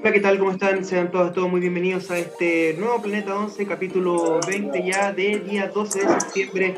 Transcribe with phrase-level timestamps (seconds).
[0.00, 0.38] Hola, ¿qué tal?
[0.38, 0.84] ¿Cómo están?
[0.84, 5.68] Sean todos, todos muy bienvenidos a este nuevo Planeta 11, capítulo 20 ya de día
[5.68, 6.74] 12 de septiembre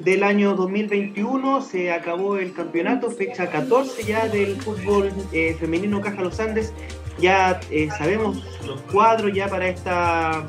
[0.00, 1.62] del año 2021.
[1.62, 6.74] Se acabó el campeonato, fecha 14 ya del fútbol eh, femenino Caja Los Andes.
[7.18, 10.44] Ya eh, sabemos los cuadros ya para esta,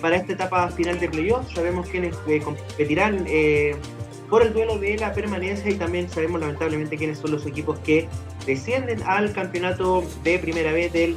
[0.00, 1.52] para esta etapa final de playoff.
[1.52, 3.26] Sabemos quiénes eh, competirán
[4.30, 8.08] por el duelo de la permanencia y también sabemos lamentablemente quiénes son los equipos que
[8.46, 11.16] descienden al campeonato de primera vez del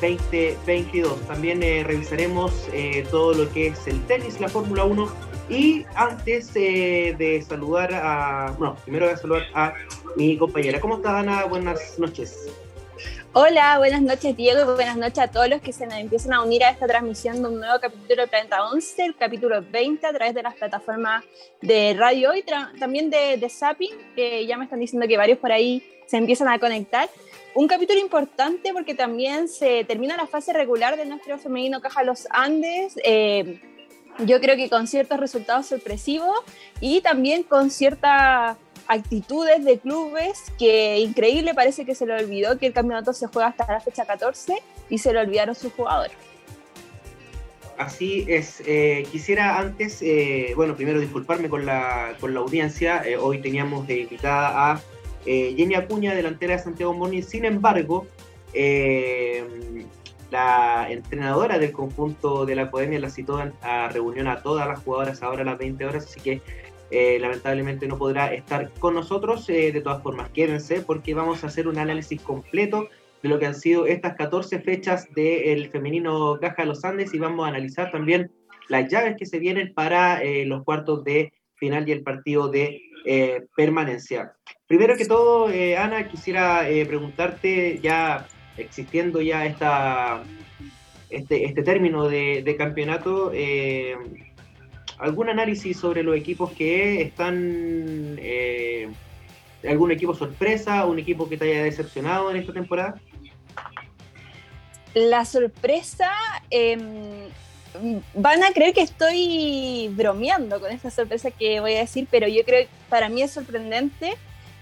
[0.00, 1.12] 2022.
[1.12, 5.08] Eh, también eh, revisaremos eh, todo lo que es el tenis, la Fórmula 1
[5.50, 9.74] y antes de saludar a, bueno, primero voy a saludar a
[10.16, 10.78] mi compañera.
[10.78, 11.44] ¿Cómo estás Ana?
[11.46, 12.48] Buenas noches.
[13.32, 16.42] Hola, buenas noches Diego y buenas noches a todos los que se nos empiezan a
[16.42, 20.12] unir a esta transmisión de un nuevo capítulo de Planeta 11, el capítulo 20 a
[20.12, 21.24] través de las plataformas
[21.60, 25.52] de radio y también de, de Zapping, que ya me están diciendo que varios por
[25.52, 27.08] ahí se empiezan a conectar.
[27.54, 32.26] Un capítulo importante porque también se termina la fase regular de nuestro femenino Caja Los
[32.30, 32.98] Andes.
[33.04, 33.60] Eh,
[34.20, 36.40] yo creo que con ciertos resultados sorpresivos
[36.80, 38.56] y también con cierta
[38.88, 43.48] actitudes de clubes que increíble parece que se le olvidó que el campeonato se juega
[43.48, 46.16] hasta la fecha 14 y se le olvidaron sus jugadores.
[47.76, 53.16] Así es, eh, quisiera antes, eh, bueno, primero disculparme con la, con la audiencia, eh,
[53.16, 54.80] hoy teníamos de invitada a
[55.24, 58.06] Jenny Acuña, delantera de Santiago Morning, sin embargo,
[60.30, 65.22] la entrenadora del conjunto de la Academia la citó a reunión a todas las jugadoras
[65.22, 66.40] ahora a las 20 horas, así que
[66.90, 69.48] eh, lamentablemente no podrá estar con nosotros.
[69.48, 72.88] Eh, de todas formas, quédense porque vamos a hacer un análisis completo
[73.22, 77.18] de lo que han sido estas 14 fechas del femenino Caja de los Andes y
[77.18, 78.30] vamos a analizar también
[78.68, 82.82] las llaves que se vienen para eh, los cuartos de final y el partido de
[83.56, 84.34] permanencia.
[84.66, 85.46] Primero que todo,
[85.78, 90.22] Ana, quisiera preguntarte, ya existiendo ya esta,
[91.08, 93.32] este, este término de, de campeonato,
[94.98, 98.88] algún análisis sobre los equipos que están, eh,
[99.68, 103.00] algún equipo sorpresa, un equipo que te haya decepcionado en esta temporada?
[104.94, 106.10] La sorpresa,
[106.50, 107.28] em,
[108.14, 112.44] van a creer que estoy bromeando con esta sorpresa que voy a decir, pero yo
[112.44, 114.14] creo que para mí es sorprendente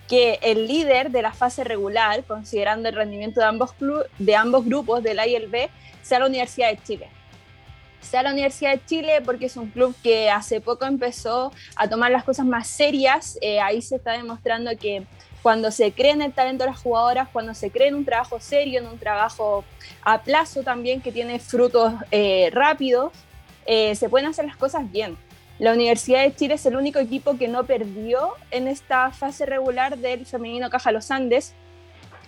[0.09, 3.75] que el líder de la fase regular, considerando el rendimiento de ambos,
[4.19, 5.69] de ambos grupos del A y el B,
[6.03, 7.09] sea la Universidad de Chile
[8.01, 12.11] sea la Universidad de Chile porque es un club que hace poco empezó a tomar
[12.11, 13.39] las cosas más serias.
[13.41, 15.05] Eh, ahí se está demostrando que
[15.43, 18.41] cuando se cree en el talento de las jugadoras, cuando se cree en un trabajo
[18.41, 19.65] serio, en un trabajo
[20.03, 23.13] a plazo también que tiene frutos eh, rápidos,
[23.67, 25.17] eh, se pueden hacer las cosas bien.
[25.59, 29.97] La Universidad de Chile es el único equipo que no perdió en esta fase regular
[29.99, 31.55] del femenino Caja Los Andes.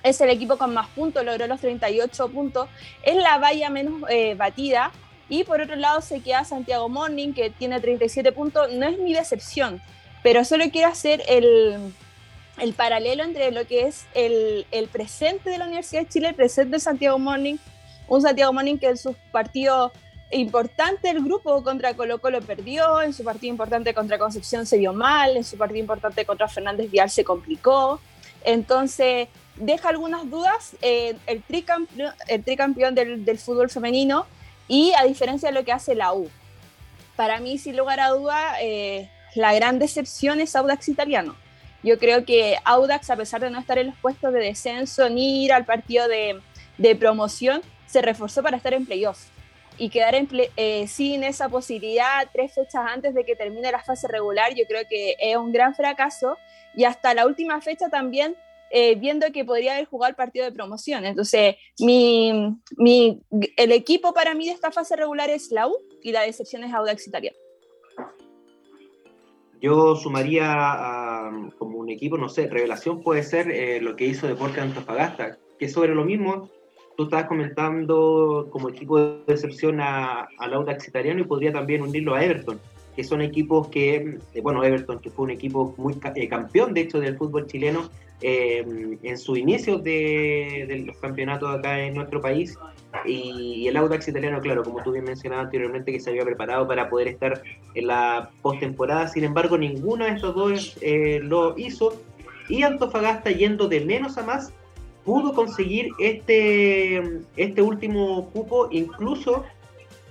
[0.02, 2.68] Es el equipo con más puntos, logró los 38 puntos.
[3.02, 4.00] Es la valla menos
[4.36, 4.92] batida,
[5.28, 8.72] y por otro lado se queda Santiago Morning, que tiene 37 puntos.
[8.72, 9.80] No es mi decepción,
[10.22, 11.92] pero solo quiero hacer el,
[12.58, 16.34] el paralelo entre lo que es el, el, presente de la Universidad de Chile, el
[16.34, 17.56] presente de Santiago Morning.
[18.08, 19.92] Un Santiago Morning que en su partido
[20.30, 24.92] importante el grupo contra Colo Colo perdió, en su partido importante contra Concepción se vio
[24.92, 28.00] mal, en su partido importante contra Fernández Vial se complicó.
[28.44, 30.74] Entonces, deja algunas dudas.
[30.80, 34.26] Eh, el, tricampeón, el tricampeón del, del fútbol femenino
[34.68, 36.30] y a diferencia de lo que hace la U.
[37.16, 41.34] Para mí, sin lugar a duda, eh, la gran decepción es Audax Italiano.
[41.82, 45.44] Yo creo que Audax, a pesar de no estar en los puestos de descenso ni
[45.44, 46.40] ir al partido de,
[46.76, 49.26] de promoción, se reforzó para estar en playoff.
[49.78, 54.08] Y quedar en eh, sin esa posibilidad tres fechas antes de que termine la fase
[54.08, 56.36] regular, yo creo que es un gran fracaso.
[56.74, 58.36] Y hasta la última fecha también
[58.70, 61.04] eh, viendo que podría haber jugado el partido de promoción.
[61.04, 63.20] Entonces, mi, mi,
[63.56, 66.72] el equipo para mí de esta fase regular es la U y la decepción es
[66.72, 67.36] Audax Italiano.
[69.60, 74.60] Yo sumaría como un equipo, no sé, revelación puede ser eh, lo que hizo Deporte
[74.60, 76.48] Antofagasta, que sobre lo mismo
[76.96, 82.14] tú estabas comentando como equipo de decepción a, al Audax Italiano y podría también unirlo
[82.14, 82.60] a Everton
[82.98, 85.94] que son equipos que, eh, bueno, Everton, que fue un equipo muy
[86.28, 87.88] campeón, de hecho, del fútbol chileno,
[88.22, 92.58] eh, en su inicio de, los campeonatos acá en nuestro país.
[93.06, 96.90] Y, el Audax italiano, claro, como tú bien mencionabas anteriormente, que se había preparado para
[96.90, 97.40] poder estar
[97.76, 99.06] en la postemporada.
[99.06, 102.02] Sin embargo, ninguno de estos dos eh, lo hizo.
[102.48, 104.52] Y Antofagasta, yendo de menos a más,
[105.04, 109.44] pudo conseguir este, este último cupo, incluso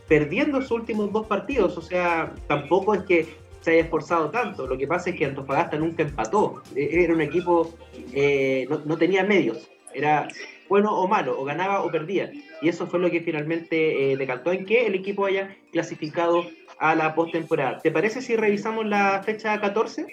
[0.07, 1.77] perdiendo sus últimos dos partidos.
[1.77, 3.27] O sea, tampoco es que
[3.61, 4.67] se haya esforzado tanto.
[4.67, 6.63] Lo que pasa es que Antofagasta nunca empató.
[6.75, 7.73] E, era un equipo,
[8.13, 9.69] eh, no, tenía medios.
[9.93, 10.27] Era
[10.69, 12.31] bueno o malo, o ganaba o perdía.
[12.61, 16.45] Y eso fue lo que finalmente eh, decantó en que el equipo haya clasificado
[16.79, 17.79] a la postemporada.
[17.79, 20.05] ¿Te parece si revisamos la fecha 14?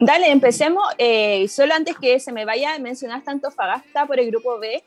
[0.00, 0.84] Dale, empecemos.
[0.96, 4.82] Eh, solo antes que se me vaya, mencionaste Antofagasta por el grupo B.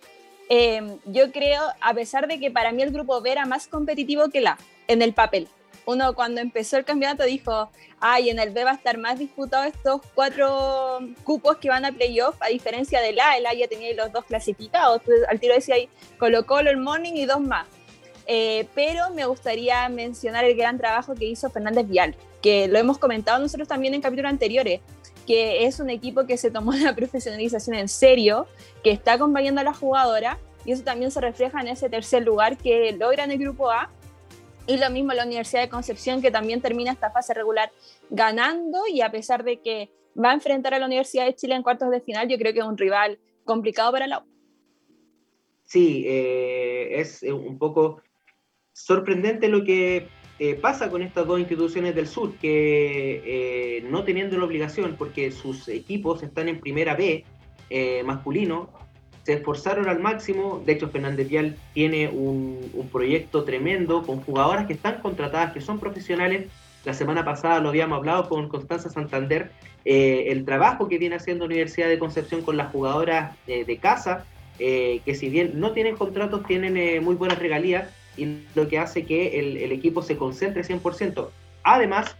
[0.54, 4.28] Eh, yo creo, a pesar de que para mí el grupo B era más competitivo
[4.30, 4.58] que la
[4.90, 5.48] en el papel.
[5.86, 7.72] Uno cuando empezó el campeonato dijo,
[8.02, 11.94] ay, en el B va a estar más disputado estos cuatro cupos que van a
[11.94, 15.76] playoff, a diferencia del A, el A ya tenía los dos clasificados, al tiro decía
[15.76, 15.88] ahí
[16.20, 17.66] Colo Colo, el Morning y dos más.
[18.28, 22.98] Eh, pero me gustaría mencionar el gran trabajo que hizo Fernández Vial, que lo hemos
[22.98, 24.82] comentado nosotros también en capítulos anteriores,
[25.26, 28.48] que es un equipo que se tomó la profesionalización en serio,
[28.84, 32.58] que está acompañando a la jugadora, y eso también se refleja en ese tercer lugar
[32.58, 33.90] que logra en el grupo A
[34.68, 37.72] y lo mismo la Universidad de Concepción, que también termina esta fase regular
[38.10, 41.64] ganando y a pesar de que va a enfrentar a la Universidad de Chile en
[41.64, 44.24] cuartos de final, yo creo que es un rival complicado para la U.
[45.66, 48.02] Sí, eh, es eh, un poco
[48.74, 50.08] sorprendente lo que
[50.42, 55.68] eh, pasa con estas dos instituciones del sur, que no teniendo la obligación, porque sus
[55.68, 57.24] equipos están en primera B
[58.04, 58.70] masculino,
[59.24, 60.62] se esforzaron al máximo.
[60.66, 62.60] De hecho, Fernández Vial tiene un,
[62.92, 66.48] proyecto tremendo con jugadoras que están contratadas, que son profesionales.
[66.84, 69.52] La semana pasada lo habíamos hablado con Constanza Santander,
[69.86, 74.26] eh, el trabajo que viene haciendo Universidad de Concepción con las jugadoras eh, de casa,
[74.58, 79.06] eh, que si bien no tienen contratos, tienen muy buenas regalías y lo que hace
[79.06, 81.30] que el, equipo se concentre 100%.
[81.64, 82.16] Además,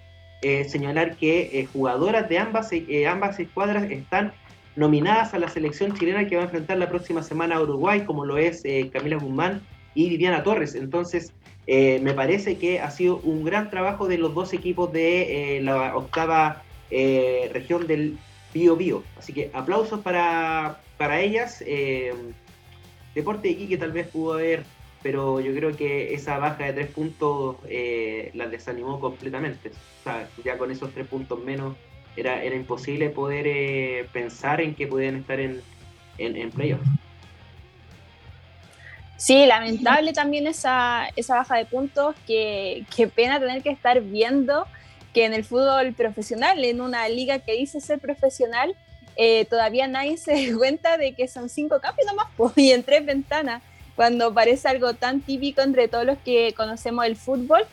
[0.68, 2.70] señalar que jugadoras de ambas,
[3.08, 4.34] ambas escuadras están
[4.76, 8.26] nominadas a la selección chilena que va a enfrentar la próxima semana a Uruguay, como
[8.26, 9.62] lo es eh, Camila Guzmán
[9.94, 10.76] y Viviana Torres.
[10.76, 11.34] Entonces,
[11.68, 15.62] eh, me parece que ha sido un gran trabajo de los dos equipos de eh,
[15.62, 18.18] la octava región del
[18.54, 19.04] Bio Bio.
[19.18, 21.64] Así que aplausos para, para ellas.
[23.16, 24.64] Deporte de que tal vez pudo haber,
[25.04, 27.58] pero yo creo que esa baja de tres puntos
[28.34, 29.70] las desanimó completamente.
[29.70, 31.76] O sea, ya con esos tres puntos menos
[32.16, 35.62] era, era imposible poder eh, pensar en que podían estar en,
[36.18, 36.82] en, en playoff.
[39.18, 44.66] Sí, lamentable también esa, esa baja de puntos, que, que, pena tener que estar viendo
[45.14, 48.76] que en el fútbol profesional, en una liga que dice ser profesional,
[49.16, 52.82] eh, todavía nadie se da cuenta de que son cinco cambios nomás pues, y en
[52.84, 53.62] tres ventanas,
[53.96, 57.64] cuando parece algo tan típico entre todos los que conocemos el fútbol,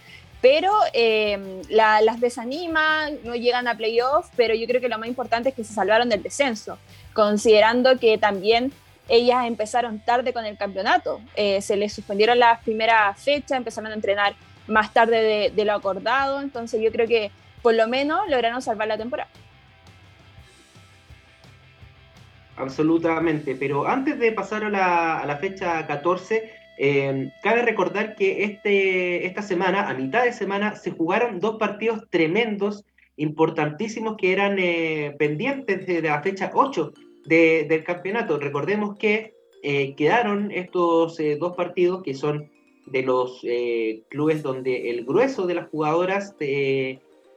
[0.41, 5.49] pero eh, las desaniman, no llegan a playoff, pero yo creo que lo más importante
[5.49, 6.79] es que se salvaron del descenso,
[7.13, 8.73] considerando que también
[9.09, 13.95] ellas empezaron tarde con el campeonato, eh, se les suspendieron las primeras fechas, empezaron a
[13.95, 14.35] entrenar
[14.67, 17.31] más tarde de, lo acordado, entonces yo creo que
[17.63, 19.31] por lo menos lograron salvar la temporada.
[22.59, 26.51] Absolutamente, pero antes de pasar a la, a la fecha 14,
[26.81, 32.05] eh, cabe recordar que este, esta semana, a mitad de semana, se jugaron dos partidos
[32.09, 32.85] tremendos,
[33.17, 36.93] importantísimos, que eran eh, pendientes de la fecha 8
[37.27, 38.39] del campeonato.
[38.39, 42.51] Recordemos que eh, quedaron estos dos partidos que son
[42.87, 43.45] de los
[44.09, 46.35] clubes donde el grueso de las jugadoras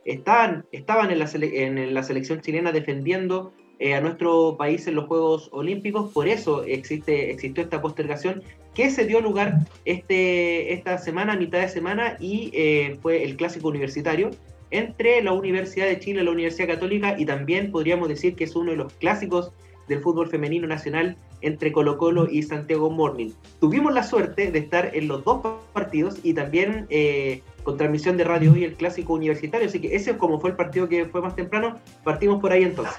[0.06, 3.52] estaban, estaban en, la en la selección chilena defendiendo
[3.96, 6.12] a nuestro país en los Juegos Olímpicos.
[6.12, 8.44] Por eso existe, existió esta postergación
[8.74, 13.68] que se dio lugar este, esta semana, mitad de semana, y eh, fue el clásico
[13.68, 14.32] universitario
[14.70, 18.56] entre la Universidad de Chile y la Universidad Católica, y también podríamos decir que es
[18.56, 19.52] uno de los clásicos
[19.90, 23.32] del fútbol femenino nacional entre Colo Colo y Santiago Morning.
[23.60, 25.42] Tuvimos la suerte de estar en los dos
[25.74, 30.18] partidos y también eh, con transmisión de radio y el clásico universitario, así que ese
[30.18, 32.96] como fue el partido que fue más temprano, partimos por ahí entonces.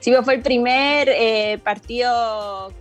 [0.00, 2.72] Sí, pues fue el primer eh, partido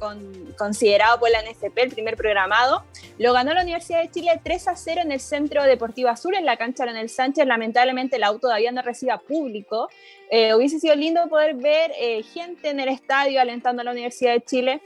[0.56, 2.84] considerado por la NFP, el primer programado.
[3.18, 6.46] Lo ganó la Universidad de Chile 3 a 0 en el Centro Deportivo Azul, en
[6.46, 7.48] la cancha Leonel Sánchez.
[7.48, 9.90] Lamentablemente el auto todavía no reciba público.
[10.30, 14.34] Eh, hubiese sido lindo poder ver eh, gente en el estadio alentando a la Universidad
[14.34, 14.82] de Chile.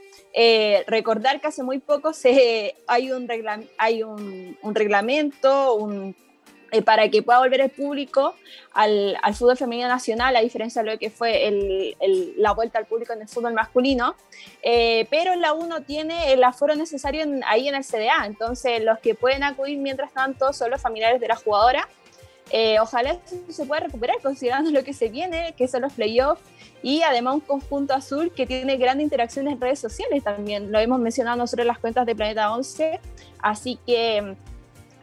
[0.86, 3.28] recordar que hace muy poco se, hay, un,
[3.76, 6.16] hay un reglamento, un
[6.72, 8.34] eh, para que pueda volver el público
[8.72, 11.94] al, al, fútbol femenino nacional, a diferencia de lo que fue
[12.38, 14.16] la vuelta al público en el fútbol masculino.
[14.62, 19.14] Eh, pero la UNO tiene el aforo necesario ahí en el CDA, entonces los que
[19.14, 21.86] pueden acudir mientras tanto son los familiares de la jugadora.
[22.50, 23.18] Eh, ojalá
[23.50, 26.40] se pueda recuperar considerando lo que se viene, que son los playoffs
[26.82, 30.72] y además un conjunto azul que tiene grandes interacciones en redes sociales también.
[30.72, 32.98] Lo hemos mencionado nosotros en las cuentas de Planeta 11,
[33.42, 34.36] así que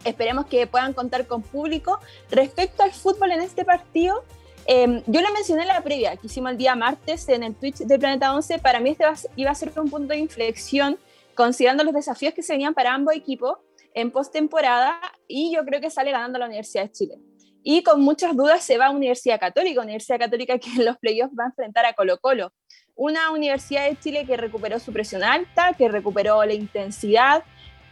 [0.03, 1.99] Esperemos que puedan contar con público.
[2.29, 4.23] Respecto al fútbol en este partido,
[4.71, 7.77] Em, yo lo mencioné en la previa que hicimos el día martes en el Twitch
[7.77, 8.59] de Planeta 11.
[8.59, 9.03] Para mí este
[9.35, 10.99] iba a ser un punto de inflexión
[11.33, 13.57] considerando los desafíos que se venían para ambos equipos
[13.95, 17.15] en postemporada y yo creo que sale ganando la Universidad de Chile.
[17.63, 21.33] Y con muchas dudas se va a Universidad Católica, Universidad Católica que en los playoffs
[21.33, 22.53] va a enfrentar a Colo Colo.
[22.93, 27.43] Una Universidad de Chile que recuperó su presión alta, que recuperó la intensidad,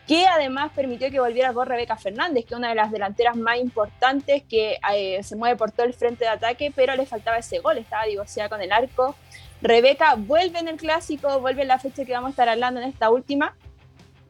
[0.08, 3.58] que además permitió que volviera con Rebeca Fernández, que es una de las delanteras más
[3.60, 7.60] importantes, que eh, se mueve por todo el frente de ataque, pero le faltaba ese
[7.60, 9.16] gol, estaba divorciada con el arco.
[9.62, 12.88] Rebeca vuelve en el clásico, vuelve en la fecha que vamos a estar hablando en
[12.88, 13.54] esta última,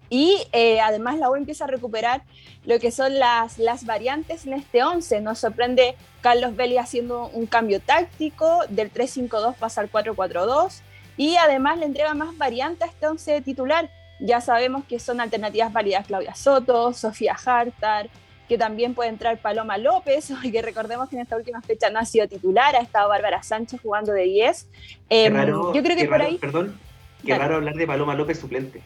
[0.09, 2.23] y eh, además la U empieza a recuperar
[2.65, 5.21] lo que son las, las variantes en este 11.
[5.21, 10.81] Nos sorprende Carlos Belli haciendo un cambio táctico, del 3-5-2 pasa al 4-4-2
[11.17, 13.89] y además le entrega más variantes a este 11 titular.
[14.19, 18.09] Ya sabemos que son alternativas válidas Claudia Soto, Sofía Hartar,
[18.47, 22.05] que también puede entrar Paloma López, que recordemos que en esta última fecha no ha
[22.05, 24.67] sido titular, ha estado Bárbara Sánchez jugando de 10.
[25.09, 26.37] Em, yo creo que por ahí...
[26.37, 26.79] Perdón,
[27.25, 28.81] qué raro hablar de Paloma López suplente.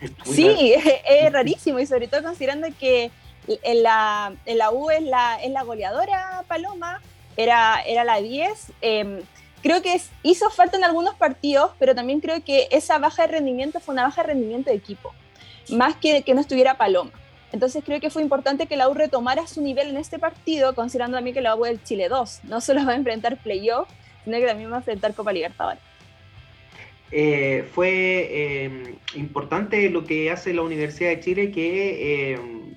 [0.24, 0.74] sí,
[1.08, 3.10] es, rarísimo y sobre todo considerando que
[3.46, 7.00] en la, en la U es la, es la goleadora Paloma,
[7.36, 8.72] era, era la 10.
[8.80, 9.20] Em,
[9.66, 13.80] creo que hizo falta en algunos partidos, pero también creo que esa baja de rendimiento
[13.80, 15.12] fue una baja de rendimiento de equipo,
[15.70, 17.10] más que que no estuviera Paloma.
[17.52, 21.16] Entonces creo que fue importante que la U retomara su nivel en este partido, considerando
[21.16, 22.40] también que la U es el Chile 2.
[22.44, 23.88] No solo va a enfrentar playoff,
[24.24, 25.82] sino que también va a enfrentar Copa Libertadores.
[27.10, 32.74] Eh, fue em, importante lo que hace la Universidad de Chile, que, em,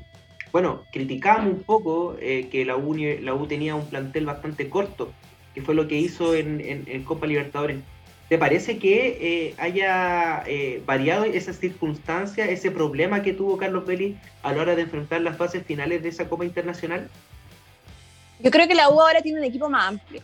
[0.52, 5.12] bueno, criticamos un poco eh, que la U, la U tenía un plantel bastante corto,
[5.54, 7.78] que fue lo que hizo en, Copa Libertadores.
[8.28, 10.44] ¿Te parece que eh, haya
[10.86, 15.36] variado esa circunstancia, ese problema que tuvo Carlos Belli a la hora de enfrentar las
[15.36, 17.10] fases finales de esa Copa Internacional?
[18.40, 20.22] Yo creo que la U ahora tiene un equipo más amplio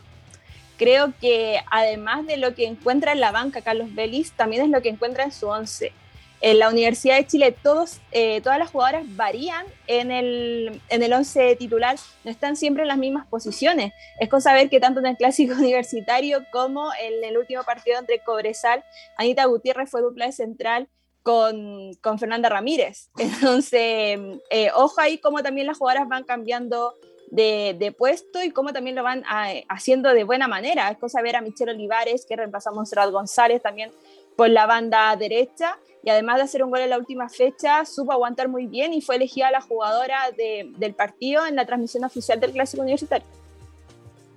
[0.76, 4.82] creo que además de lo que encuentra en la banca Carlos Vélez, también es lo
[4.82, 5.92] que encuentra en su once.
[6.40, 11.12] En la Universidad de Chile todos, eh, todas las jugadoras varían en el, en el
[11.12, 13.92] once titular, no están siempre en las mismas posiciones.
[14.20, 18.20] Es cosa ver que tanto en el clásico universitario como en el último partido entre
[18.20, 18.84] Cobresal,
[19.16, 20.88] Anita Gutiérrez fue dupla de central
[21.22, 23.10] con, con Fernanda Ramírez.
[23.18, 24.18] Entonces,
[24.50, 26.94] eh, ojo ahí cómo también las jugadoras van cambiando
[27.30, 30.90] de, puesto y cómo también lo van ah, haciendo de buena manera.
[30.90, 33.90] Es cosa ver a Michelle Olivares, que reemplazamos a Montserrat González también
[34.36, 35.78] por la banda derecha.
[36.06, 39.02] Y además de hacer un gol en la última fecha, supo aguantar muy bien y
[39.02, 43.26] fue elegida la jugadora del partido en la transmisión oficial del Clásico Universitario.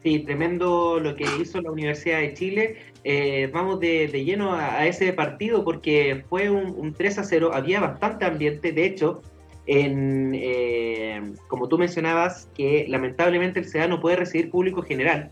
[0.01, 2.77] Sí, tremendo lo que hizo la Universidad de Chile.
[3.03, 7.79] Eh, vamos de, lleno a, ese partido porque fue un, un 3 a 0, había
[7.79, 9.21] bastante ambiente, de hecho,
[9.67, 15.29] en, eh, como tú mencionabas, que lamentablemente el SEA no puede recibir público general,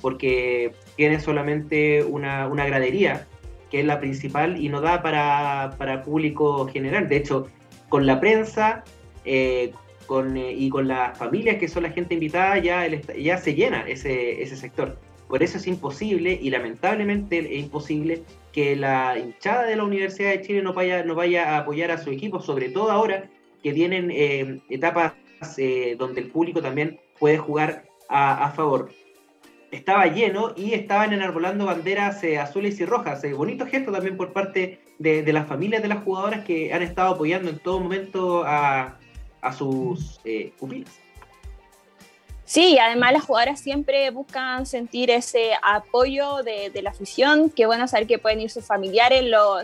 [0.00, 3.26] porque tiene solamente una, una gradería,
[3.70, 7.08] que es la principal, y no da para, para público general.
[7.08, 7.48] De hecho,
[7.88, 8.84] con la prensa
[9.24, 9.72] eh,
[10.06, 13.82] con, eh, y con las familias, que son la gente invitada, ya, ya se llena
[13.88, 14.98] ese, ese sector.
[15.28, 18.22] Por eso es imposible, y lamentablemente es imposible,
[18.52, 21.98] que la hinchada de la Universidad de Chile no vaya, no vaya a apoyar a
[21.98, 23.30] su equipo, sobre todo ahora
[23.62, 25.12] que tienen eh, etapas
[25.98, 28.90] donde el público también puede jugar a, favor.
[29.70, 33.22] Estaba lleno y estaban enarbolando banderas eh, azules y rojas.
[33.32, 37.50] bonito gesto también por parte de, las familias de las jugadoras que han estado apoyando
[37.50, 38.96] en todo momento a,
[39.56, 40.20] sus
[40.58, 41.00] pupilas.
[42.50, 48.08] Sí, además las jugadoras siempre buscan sentir ese apoyo de, la afición, qué bueno saber
[48.08, 49.22] que pueden ir sus familiares.
[49.22, 49.58] Lo,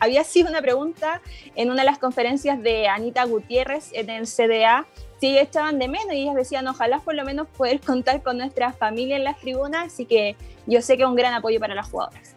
[0.00, 1.20] había sido una pregunta
[1.56, 4.86] en una de las conferencias de Anita Gutiérrez en el CDA,
[5.22, 8.38] si ellas estaban de menos y ellas decían, ojalá por lo menos poder contar con
[8.38, 10.34] nuestra familia en las tribunas, así que
[10.66, 12.34] yo sé que es un gran apoyo para las jugadoras.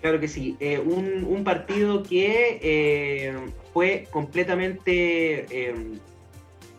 [0.00, 3.36] Claro que sí, eh, un, partido que eh,
[3.74, 5.46] fue completamente...
[5.50, 5.74] Eh,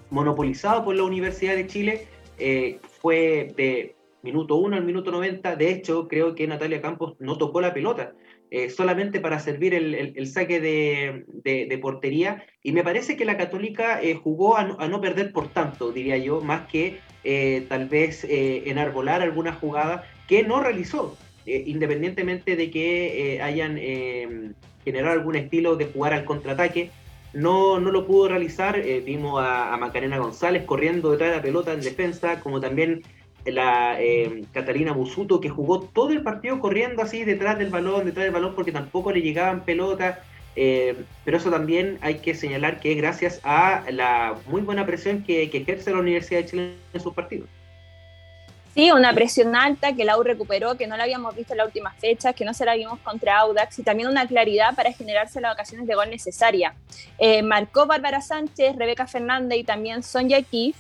[0.10, 2.08] monopolizado por la Universidad de Chile,
[2.38, 5.56] eh, fue de minuto 1 al minuto 90.
[5.56, 8.14] De hecho, creo que Natalia Campos no tocó la pelota,
[8.58, 12.46] eh, solamente para servir el, saque de, portería.
[12.64, 16.42] Y me parece que la Católica eh, jugó a no, perder por tanto, diría yo,
[16.42, 17.00] más que
[17.68, 23.80] tal vez enarbolar alguna jugada que no realizó, independientemente de que hayan
[24.84, 26.92] generado algún estilo de jugar al contraataque
[27.36, 28.80] no, no lo pudo realizar.
[28.80, 33.04] Eh, vimos a, Macarena González corriendo detrás de la pelota en defensa, como también
[33.46, 38.26] la eh, Catalina Busuto, que jugó todo el partido corriendo así detrás del balón, detrás
[38.26, 40.20] del balón, porque tampoco le llegaban pelotas.
[40.56, 45.24] Eh, pero eso también hay que señalar que es gracias a la muy buena presión
[45.24, 47.50] que, ejerce la Universidad de Chile en sus partidos.
[48.74, 51.68] Sí, una presión alta que la U recuperó, que no la habíamos visto en las
[51.68, 55.40] últimas fechas, que no se la vimos contra Audax y también una claridad para generarse
[55.40, 56.76] las ocasiones de gol necesaria.
[57.18, 60.76] Eh, marcó Bárbara Sánchez, Rebeca Fernández y también Sonja Kif.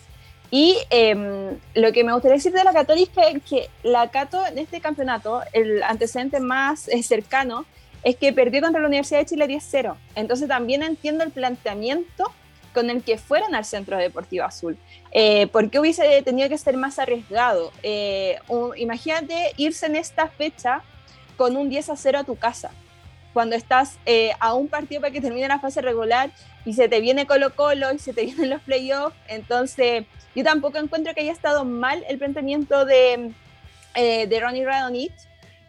[0.58, 4.58] Y em, lo que me gustaría decir de la Católica es que la Cato en
[4.58, 7.66] este campeonato, el antecedente más eh, cercano,
[8.04, 9.98] es que perdió contra la Universidad de Chile 10-0.
[10.16, 12.32] Entonces también entiendo el planteamiento
[12.74, 14.78] con el que fueron al Centro Deportivo Azul.
[15.12, 17.74] Eh, ¿Por qué hubiese tenido que ser más arriesgado?
[17.84, 18.40] Eh,
[18.78, 20.84] imagínate irse en esta fecha
[21.36, 22.72] con un 10 a 0 a tu casa,
[23.36, 26.32] cuando estás eh, a un partido para que termine la fase regular
[26.66, 29.16] y se te viene Colo Colo y se te vienen los playoffs.
[29.28, 33.32] Entonces, yo tampoco encuentro que haya estado mal el planteamiento de,
[33.94, 35.14] de Ronnie Radonich.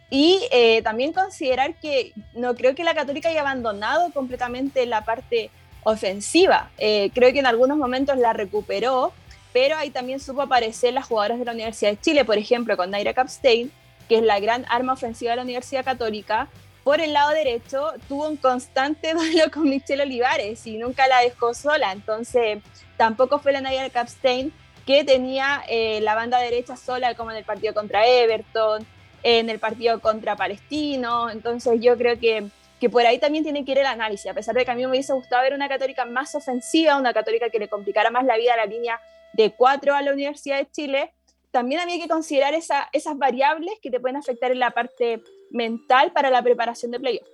[0.09, 0.41] Y
[0.85, 5.51] también considerar que no creo que la Católica haya abandonado completamente la parte
[5.87, 6.69] ofensiva.
[6.79, 9.13] Eh, creo que en algunos momentos la recuperó,
[9.53, 12.91] pero ahí también supo aparecer las jugadoras de la Universidad de Chile, por ejemplo, con
[12.91, 13.71] Naira Capstein,
[14.09, 16.49] que es la gran arma ofensiva de la Universidad Católica.
[16.87, 21.53] Por el lado derecho tuvo un constante duelo con Michelle Olivares y nunca la dejó
[21.53, 22.63] sola, entonces
[22.97, 24.53] tampoco fue la Naira Capstein
[24.87, 28.87] que tenía eh, la banda derecha sola como en el partido contra Everton,
[29.25, 32.47] en el partido contra Palestino, entonces yo creo que
[32.79, 34.83] que por ahí también tiene que ir el análisis, a pesar de que a mí
[34.83, 38.37] me hubiese gustado ver una católica más ofensiva, una católica que le complicara más la
[38.37, 39.01] vida a la línea
[39.33, 41.13] de cuatro a la Universidad de Chile,
[41.51, 46.13] también había que considerar esa, esas variables que te pueden afectar en la parte mental
[46.13, 47.29] para la preparación de playoff.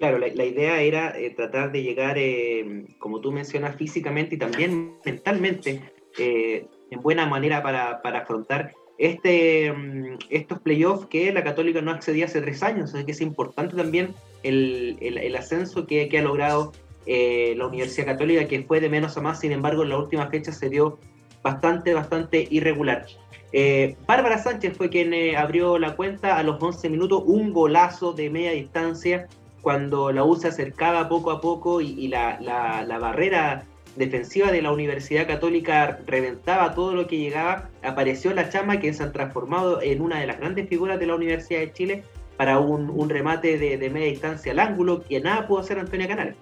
[0.00, 4.94] Claro, la, idea era eh, tratar de llegar, eh, como tú mencionas, físicamente y también
[5.04, 5.82] mentalmente,
[6.18, 11.90] eh, en buena manera para, para afrontar este, mm, estos playoffs que la Católica no
[11.90, 16.22] accedía hace tres años, así que es importante también el, el, ascenso que, que, ha
[16.22, 16.72] logrado
[17.06, 20.50] la Universidad Católica, que fue de menos a más, sin embargo en la última fecha
[20.50, 20.98] se dio
[21.42, 23.04] bastante, bastante irregular.
[23.52, 28.12] Eh, Bárbara Sánchez fue quien eh, abrió la cuenta a los 11 minutos, un golazo
[28.12, 29.26] de media distancia
[29.60, 33.64] cuando la U se acercaba poco a poco y, la barrera
[33.96, 39.02] defensiva de la Universidad Católica reventaba todo lo que llegaba, apareció la chama que se
[39.02, 42.04] han transformado en una de las grandes figuras de la Universidad de Chile
[42.36, 46.36] para un, remate de, de, media distancia al ángulo que nada pudo hacer Antonia Canales.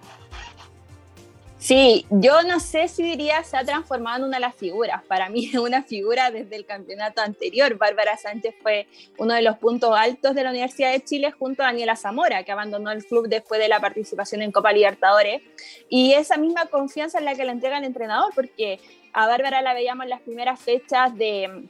[1.69, 5.03] Sí, yo no sé si diría se ha transformado en una de las figuras.
[5.03, 7.77] Para mí es una figura desde el campeonato anterior.
[7.77, 8.87] Bárbara Sánchez fue
[9.19, 12.51] uno de los puntos altos de la Universidad de Chile junto a Daniela Zamora, que
[12.51, 15.43] abandonó el club después de la participación en Copa Libertadores.
[15.89, 18.79] Y esa misma confianza es la que le entrega el entrenador, porque
[19.13, 21.67] a Bárbara la veíamos en las primeras fechas de,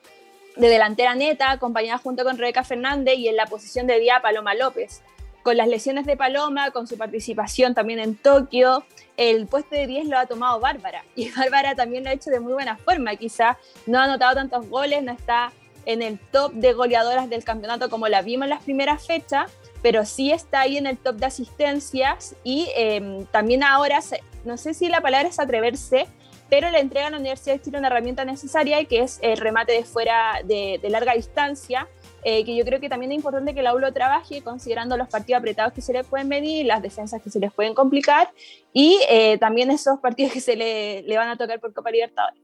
[0.56, 4.56] de delantera neta, acompañada junto con Rebeca Fernández y en la posición de día Paloma
[4.56, 5.02] López
[5.50, 8.84] con las lesiones de Paloma, con su participación también en Tokio,
[9.18, 11.04] el puesto de 10 lo ha tomado Bárbara.
[11.16, 13.16] Y Bárbara también lo ha hecho de muy buena forma.
[13.16, 13.58] Quizá
[13.88, 15.52] no ha anotado tantos goles, no está
[15.88, 20.06] en el top de goleadoras del campeonato como la vimos en las primeras fechas, pero
[20.06, 24.02] sí está ahí en el top de asistencias y em, también ahora,
[24.46, 26.06] no sé si la palabra es atreverse,
[26.48, 29.72] pero le entrega a la Universidad de Chile una herramienta necesaria que es el remate
[29.72, 31.88] de fuera de larga distancia,
[32.24, 35.08] eh, que yo creo que también es importante que la U lo trabaje considerando los
[35.08, 38.30] partidos apretados que se le pueden venir, las defensas que se les pueden complicar
[38.74, 42.42] y eh, también esos partidos que se le, le, van a tocar por Copa Libertadores.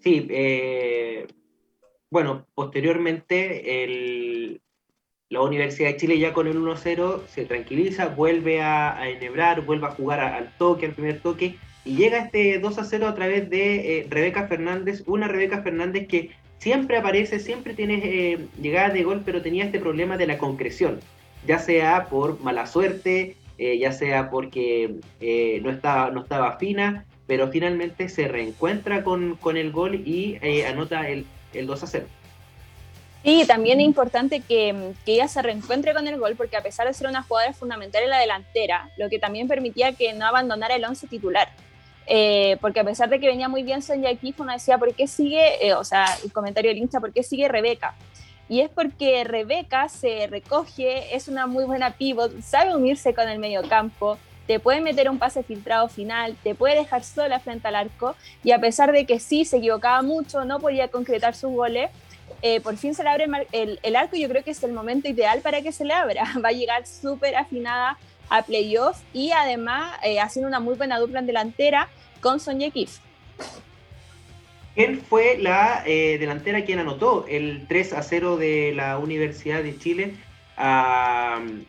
[0.00, 1.26] Sí, eh,
[2.10, 4.60] bueno, posteriormente el,
[5.28, 9.88] la Universidad de Chile ya con el 1-0 se tranquiliza, vuelve a, a, enhebrar, vuelve
[9.88, 14.46] a jugar al toque, al primer toque, y llega este 2-0 a través de Rebeca
[14.46, 19.64] Fernández, una Rebeca Fernández que siempre aparece, siempre tiene eh, llegada de gol, pero tenía
[19.64, 21.00] este problema de la concreción,
[21.46, 27.06] ya sea por mala suerte, eh, ya sea porque eh, no, estaba, no estaba fina,
[27.26, 32.06] pero finalmente se reencuentra con, con el gol y anota el, el 2 a 0.
[33.24, 36.86] Sí, también es importante que, que, ella se reencuentre con el gol, porque a pesar
[36.86, 40.76] de ser una jugadora fundamental en la delantera, lo que también permitía que no abandonara
[40.76, 41.48] el 11 titular.
[42.10, 45.06] Eh, porque a pesar de que venía muy bien Sonja Kif, uno decía, ¿por qué
[45.06, 47.94] sigue, eh, o sea, el comentario del hincha, ¿por qué sigue Rebeca?
[48.48, 53.38] Y es porque Rebeca se recoge, es una muy buena pivot, sabe unirse con el
[53.38, 54.16] mediocampo,
[54.46, 58.52] te puede meter un pase filtrado final, te puede dejar sola frente al arco, y
[58.52, 61.90] a pesar de que sí se equivocaba mucho, no podía concretar sus goles,
[62.40, 64.72] eh, por fin se le abre el, el, arco y yo creo que es el
[64.72, 66.24] momento ideal para que se le abra.
[66.44, 67.98] Va a llegar súper afinada
[68.30, 71.88] a playoff y además eh, haciendo una muy buena dupla en delantera
[72.20, 72.98] con Sonja Kif.
[74.74, 79.76] ¿Quién fue la eh, delantera quien anotó el 3 a 0 de la Universidad de
[79.76, 80.14] Chile
[80.56, 81.64] al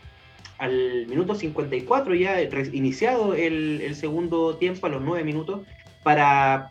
[1.08, 5.62] minuto 54, ya iniciado el, segundo tiempo, a los 9 minutos,
[6.04, 6.70] para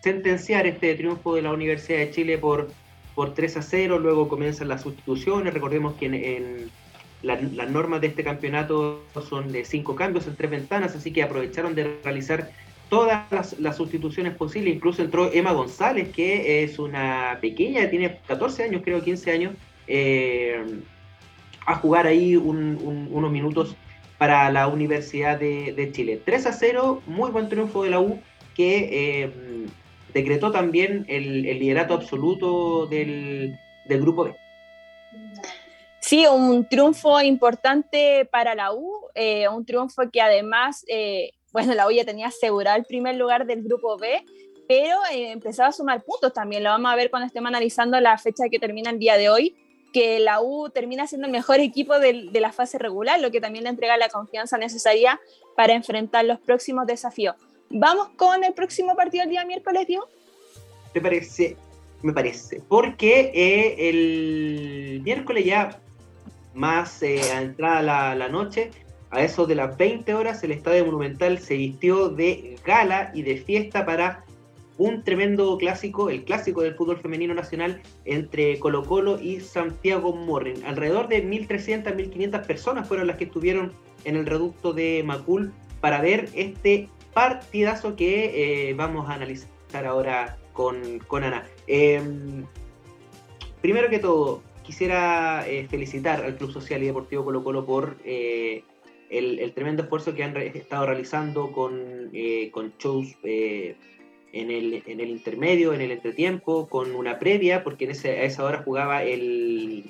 [0.00, 2.70] sentenciar este triunfo de la Universidad de Chile por,
[3.14, 6.70] por 3 a 0, luego comienzan las sustituciones, recordemos que en,
[7.22, 11.74] las normas de este campeonato son de cinco cambios en tres ventanas, así que aprovecharon
[11.74, 12.50] de realizar
[12.88, 18.82] todas las, sustituciones posibles, incluso entró Emma González, que es una pequeña, tiene 14 años,
[18.84, 19.54] creo 15 años,
[19.86, 20.62] eh,
[21.66, 23.74] a jugar ahí unos minutos
[24.18, 26.20] para la Universidad de, Chile.
[26.24, 28.20] 3 a 0, muy buen triunfo de la U
[28.54, 29.30] que eh,
[30.12, 34.36] decretó también el, liderato absoluto del, grupo B.
[36.00, 40.84] Sí, un triunfo importante para la U, eh, un triunfo que además,
[41.54, 44.24] bueno, la U ya tenía asegurado el primer lugar del grupo B,
[44.66, 46.64] pero empezaba a sumar puntos también.
[46.64, 49.54] Lo vamos a ver cuando estemos analizando la fecha que termina el día de hoy
[49.92, 53.62] que la U termina siendo el mejor equipo de, la fase regular, lo que también
[53.62, 55.20] le entrega la confianza necesaria
[55.54, 57.36] para enfrentar los próximos desafíos.
[57.70, 60.08] ¿Vamos con el próximo partido el día miércoles, Diego?
[60.92, 61.56] Me parece,
[62.02, 65.80] me parece, porque eh, el miércoles ya
[66.54, 68.72] más eh, a entrada la, la noche,
[69.14, 73.36] a eso de las 20 horas, el Estadio Monumental se vistió de gala y de
[73.36, 74.24] fiesta para
[74.76, 80.64] un tremendo clásico, el clásico del fútbol femenino nacional entre Colo Colo y Santiago Morning.
[80.66, 83.72] Alrededor de 1.300, 1.500 personas fueron las que estuvieron
[84.04, 90.36] en el reducto de Macul para ver este partidazo que eh, vamos a analizar ahora
[90.52, 91.44] con, con Ana.
[91.68, 92.44] Em,
[93.60, 98.64] primero que todo, quisiera eh, felicitar al Club Social y Deportivo Colo Colo por eh,
[99.18, 102.10] el, tremendo esfuerzo que han estado realizando con,
[102.52, 103.16] con shows
[104.34, 108.24] en el, en el intermedio, en el entretiempo, con una previa, porque en ese, a
[108.24, 109.84] esa hora jugaba el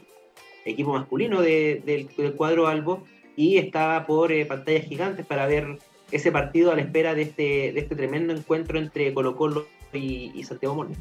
[0.65, 3.05] equipo masculino del, cuadro Albo
[3.37, 5.79] y estaba por eh, pantallas gigantes para ver
[6.11, 10.43] ese partido a la espera de este, de este tremendo encuentro entre Colo Colo y,
[10.45, 10.97] Santiago Morning.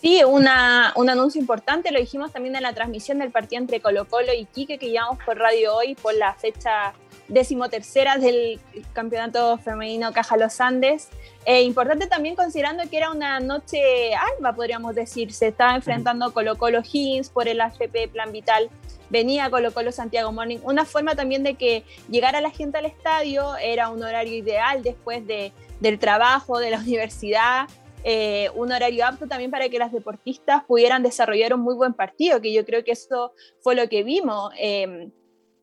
[0.00, 4.06] Sí, una, un anuncio importante, lo dijimos también en la transmisión del partido entre Colo
[4.06, 6.92] Colo y Quique que llevamos por radio hoy por la fecha
[7.28, 8.60] decimotercera del
[8.92, 11.08] campeonato femenino Caja Los Andes.
[11.44, 15.32] Eh, importante también considerando que era una noche alba, podríamos decir.
[15.32, 18.70] Se estaba enfrentando Colo Colo Higgins por el AFP Plan Vital.
[19.10, 20.58] Venía Colo Colo Santiago Morning.
[20.62, 23.56] Una forma también de que llegara la gente al estadio.
[23.56, 27.68] Era un horario ideal después de, del trabajo, de la universidad.
[28.08, 32.40] Eh, un horario apto también para que las deportistas pudieran desarrollar un muy buen partido,
[32.40, 34.52] que yo creo que eso fue lo que vimos.
[34.60, 35.10] Eh,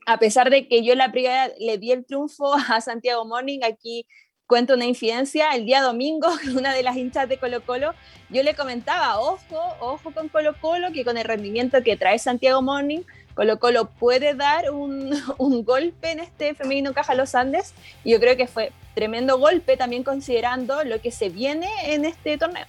[0.05, 4.05] a pesar de que yo la primera le di el triunfo a Santiago Morning, aquí
[4.45, 6.27] cuento una incidencia, el día domingo,
[6.57, 7.93] una de las hinchas de Colo Colo,
[8.29, 12.61] yo le comentaba, ojo, ojo con Colo Colo, que con el rendimiento que trae Santiago
[12.61, 13.03] Morning,
[13.33, 18.19] Colo Colo puede dar un, un golpe en este femenino Caja Los Andes, y yo
[18.19, 22.65] creo que fue tremendo golpe también considerando lo que se viene en este torneo.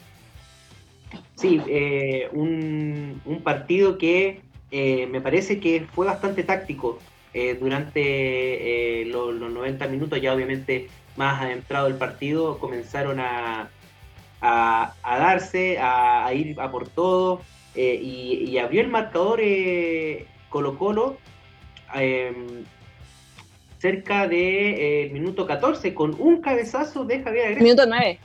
[1.36, 6.98] Sí, eh, un, un, partido que eh, me parece que fue bastante táctico.
[7.32, 13.70] Eh, durante los, 90 minutos, ya obviamente más adentrado el partido, comenzaron a,
[14.40, 17.42] a, darse, a, ir a por todo,
[17.74, 19.40] y, abrió el marcador
[20.54, 21.16] Colo Colo
[21.94, 22.64] em,
[23.80, 27.62] cerca de minuto 14 con un cabezazo de Javier Agres.
[27.64, 28.20] Minuto 9.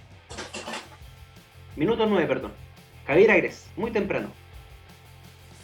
[1.76, 2.52] Minuto 9, perdón.
[3.08, 4.30] Javier Agres, muy temprano.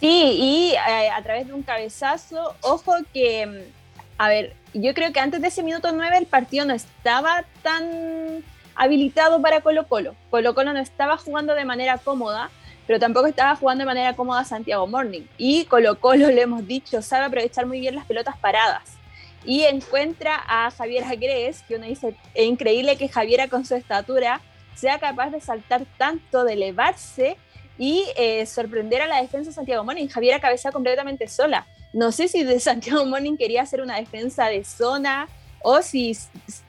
[0.00, 5.12] Sí, y eh, a través de un cabezazo, ojo que, mm, a ver, yo creo
[5.12, 8.42] que antes de ese minuto 9 el partido no estaba tan
[8.74, 10.16] habilitado para Colo Colo.
[10.30, 12.50] Colo Colo no estaba jugando de manera cómoda,
[12.86, 15.22] pero tampoco estaba jugando de manera cómoda Santiago Morning.
[15.36, 18.96] Y Colo Colo, le hemos dicho, sabe aprovechar muy bien las pelotas paradas.
[19.44, 24.40] Y encuentra a Javier Agres, que uno dice, es increíble que Javiera con su estatura
[24.74, 27.36] sea capaz de saltar tanto, de elevarse
[27.78, 30.08] y eh, sorprender a la defensa de Santiago Morning.
[30.08, 31.66] Javiera cabeza completamente sola.
[31.92, 35.28] No sé si de Santiago Morning quería hacer una defensa de zona
[35.62, 36.16] o si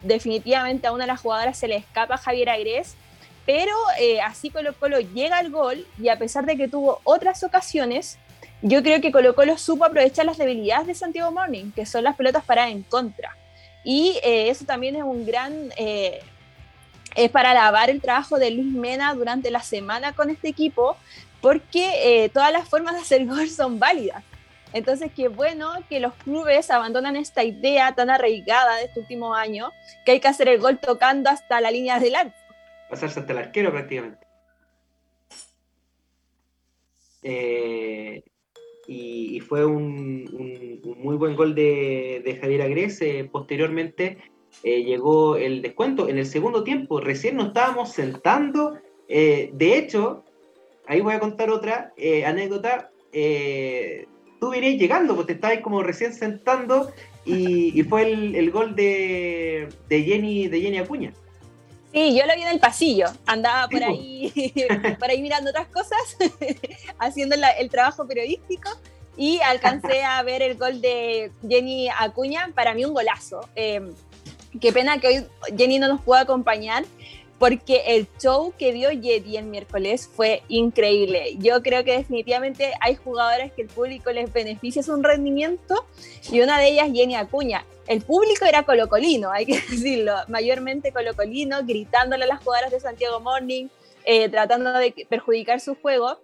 [0.02, 2.96] definitivamente a una de las jugadoras se le escapa Javier Agres,
[3.48, 7.44] pero eh, así Colo Colo llega al gol y a pesar de que tuvo otras
[7.44, 8.20] ocasiones,
[8.62, 12.16] yo creo que Colo Colo supo aprovechar las debilidades de Santiago Morning, que son las
[12.16, 13.36] pelotas paradas en contra.
[13.84, 15.72] Y eh, eso también es un gran
[17.18, 20.96] es para alabar el trabajo de Luis Mena durante la semana con este equipo,
[21.42, 24.24] porque eh, todas las formas de hacer gol son válidas.
[24.72, 29.72] Entonces, qué bueno que los clubes abandonan esta idea tan arraigada de este último año,
[30.06, 32.47] que hay que hacer el gol tocando hasta la línea del arco.
[32.90, 34.28] Pasarse hasta el arquero prácticamente.
[37.24, 38.24] Eh,
[38.88, 40.24] y, fue un,
[40.98, 43.00] muy buen gol de, Javier Agres.
[43.32, 44.18] Posteriormente,
[44.64, 47.02] eh, llegó el descuento en el segundo tiempo.
[47.02, 48.78] Recién nos estábamos sentando.
[49.10, 50.24] Eh, de hecho,
[50.86, 51.94] ahí voy a contar otra
[52.26, 52.92] anécdota.
[54.40, 56.92] tú venías llegando, pues te estabas como recién sentando
[57.26, 61.14] y, fue el, gol de, Jenny, de Jenny Acuña.
[61.98, 64.32] Sí, yo lo vi en el pasillo, andaba por ahí,
[65.00, 65.98] por ahí mirando otras cosas,
[67.00, 68.70] haciendo el trabajo periodístico
[69.16, 73.50] y alcancé a ver el gol de Jenny Acuña, para mí un golazo.
[73.56, 76.86] Qué pena que hoy Jenny no nos pueda acompañar
[77.40, 81.36] porque el show que dio Jenny el miércoles fue increíble.
[81.38, 85.86] Yo creo que definitivamente hay jugadoras que el público les beneficia su rendimiento
[86.32, 87.66] y una de ellas Jenny Acuña.
[87.88, 93.20] El público era colocolino, hay que decirlo, mayormente colocolino, gritándole a las jugadoras de Santiago
[93.20, 93.68] Morning,
[94.04, 96.20] eh, tratando de perjudicar su juego.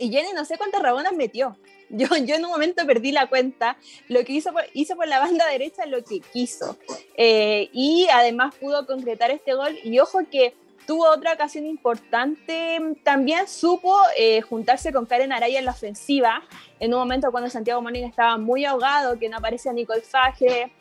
[0.00, 1.56] Y Jenny no sé cuántas rabonas metió,
[1.90, 3.76] yo, yo en un momento perdí la cuenta.
[4.08, 6.78] Lo que hizo por, hizo por la banda derecha lo que quiso.
[7.16, 9.78] Eh, y además pudo concretar este gol.
[9.84, 10.54] Y ojo que
[10.86, 12.78] tuvo otra ocasión importante.
[13.02, 16.42] También supo eh, juntarse con Karen Araya en la ofensiva.
[16.80, 20.72] En un momento cuando Santiago Monín estaba muy ahogado, que no aparecía Nicole Faje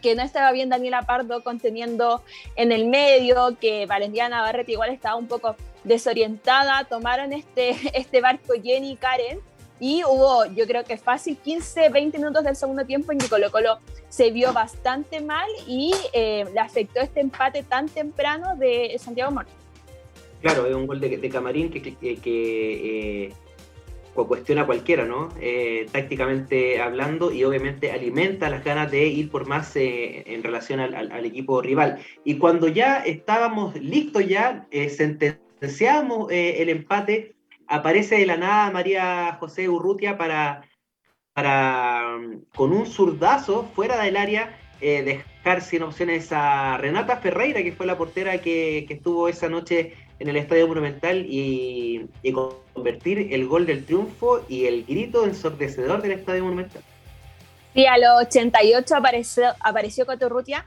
[0.00, 2.22] que no estaba bien Daniela Pardo conteniendo
[2.54, 8.54] en el medio, que Valentiana Navarrete igual estaba un poco desorientada, tomaron este, este barco
[8.62, 9.40] Jenny y Karen
[9.80, 13.50] y hubo, yo creo que fácil, 15, 20 minutos del segundo tiempo en que Colo
[13.50, 19.30] Colo se vio bastante mal y eh, le afectó este empate tan temprano de Santiago
[19.30, 19.46] Mora.
[20.40, 23.32] Claro, es un gol de, Camarín que, eh,
[24.14, 25.28] cuestiona a cualquiera, ¿no?
[25.40, 30.94] Eh, tácticamente hablando y obviamente alimenta las ganas de ir por más en relación al,
[30.94, 31.98] al, equipo rival.
[32.24, 37.36] Y cuando ya estábamos listos, ya sentenciamos el empate,
[37.68, 40.62] aparece de la nada María José Urrutia para,
[41.34, 42.18] para
[42.54, 47.86] con un zurdazo fuera del área, eh, dejar sin opciones a Renata Ferreira, que fue
[47.86, 52.08] la portera que, estuvo esa noche en el Estadio Monumental y,
[52.74, 56.82] convertir el gol del triunfo y el grito ensordecedor del Estadio Monumental.
[57.74, 60.64] Sí, a los 88 apareció, apareció Cotorrutia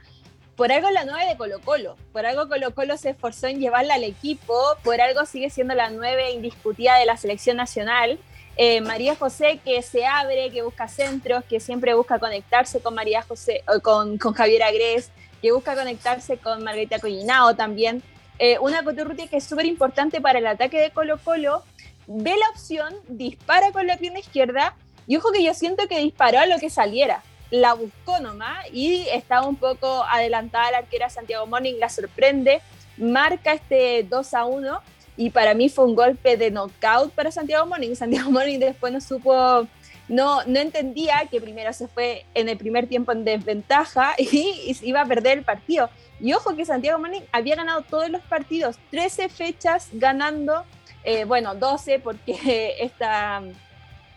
[0.62, 3.94] por algo la 9 de Colo Colo, por algo Colo Colo se esforzó en llevarla
[3.94, 8.20] al equipo, por algo sigue siendo la 9 indiscutida de la selección nacional.
[8.56, 13.22] Eh, María José que se abre, que busca centros, que siempre busca conectarse con María
[13.22, 18.00] José, con, con Javier Agrés, que busca conectarse con Margarita Collinao también.
[18.38, 21.64] Eh, una Coturruti que es súper importante para el ataque de Colo Colo,
[22.06, 24.76] ve la opción, dispara con la pierna izquierda
[25.08, 29.06] y ojo que yo siento que disparó a lo que saliera la buscó nomás y
[29.12, 32.62] estaba un poco adelantada la arquera Santiago Morning, la sorprende,
[32.96, 34.80] marca este 2 a 1
[35.18, 37.94] y para mí fue un golpe de knockout para Santiago Morning.
[37.94, 39.68] Santiago Morning después no supo,
[40.08, 45.02] no, no entendía que primero se fue en el primer tiempo en desventaja y, iba
[45.02, 45.90] a perder el partido.
[46.20, 50.64] Y ojo que Santiago Morning había ganado todos los partidos, 13 fechas ganando,
[51.04, 53.42] eh, bueno, 12 porque esta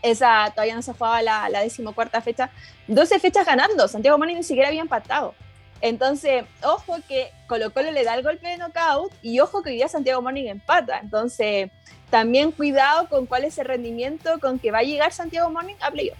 [0.05, 2.51] esa todavía no se jugaba la, la decimocuarta fecha,
[2.87, 5.33] 12 fechas ganando, Santiago Moni ni siquiera había empatado.
[5.81, 9.75] Entonces, ojo que Colo Colo le da el golpe de knockout y ojo que hoy
[9.75, 10.99] día Santiago Morning empata.
[10.99, 11.69] Entonces,
[12.09, 15.91] también cuidado con cuál es el rendimiento con que va a llegar Santiago Morning a
[15.91, 16.17] playoff.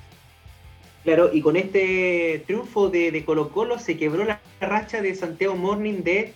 [1.04, 5.56] Claro, y con este triunfo de, de, Colo Colo se quebró la racha de Santiago
[5.56, 6.34] Morning de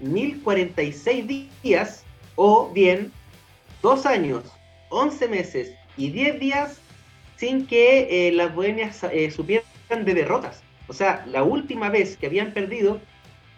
[0.00, 3.12] 1046 eh, días o bien
[3.82, 4.44] dos años,
[4.90, 6.80] 11 meses y 10 días
[7.36, 10.62] sin que eh, las bohemias eh, supieran de derrotas.
[10.88, 13.00] O sea, la última vez que habían perdido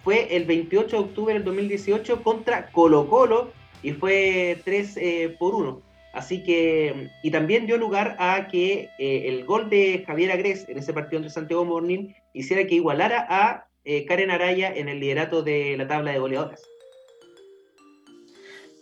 [0.04, 5.54] fue el 28 de octubre del 2018 contra Colo Colo y fue 3 eh, por
[5.56, 5.82] 1.
[6.12, 10.92] Así que, y también dio lugar a que el gol de Javier Agres en ese
[10.92, 13.66] partido entre Santiago Morning hiciera que igualara a
[14.06, 16.62] Karen Araya en el liderato de la tabla de goleadoras.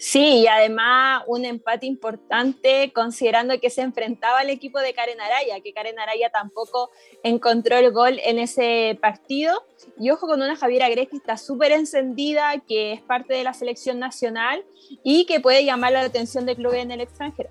[0.02, 5.60] Sí, y además un empate importante considerando que se enfrentaba al equipo de Karen Araya,
[5.60, 6.88] que Karen Araya tampoco
[7.22, 9.62] encontró el gol en ese partido.
[9.98, 13.52] Y ojo con una Javiera Gres que está súper encendida, que es parte de la
[13.52, 14.64] selección nacional
[15.04, 17.50] y que puede llamar la atención de clubes en el extranjero.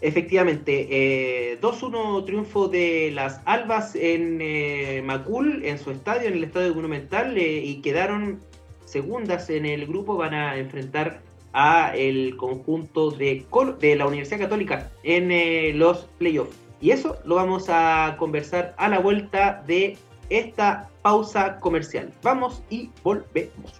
[0.00, 6.44] Efectivamente, 2-1 eh, triunfo de las Albas en eh, Macul, en su estadio, en el
[6.44, 8.40] estadio monumental, eh, y quedaron
[8.90, 11.20] segundas en el grupo van a enfrentar
[11.52, 13.44] a el conjunto de,
[13.80, 16.56] de la Universidad Católica en eh, los playoffs.
[16.80, 19.98] Y eso lo vamos a conversar a la vuelta de
[20.30, 22.12] esta pausa comercial.
[22.22, 23.79] Vamos y volvemos.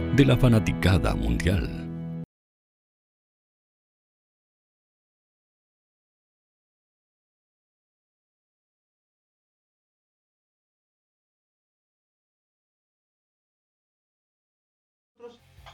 [0.15, 1.69] de la fanaticada mundial.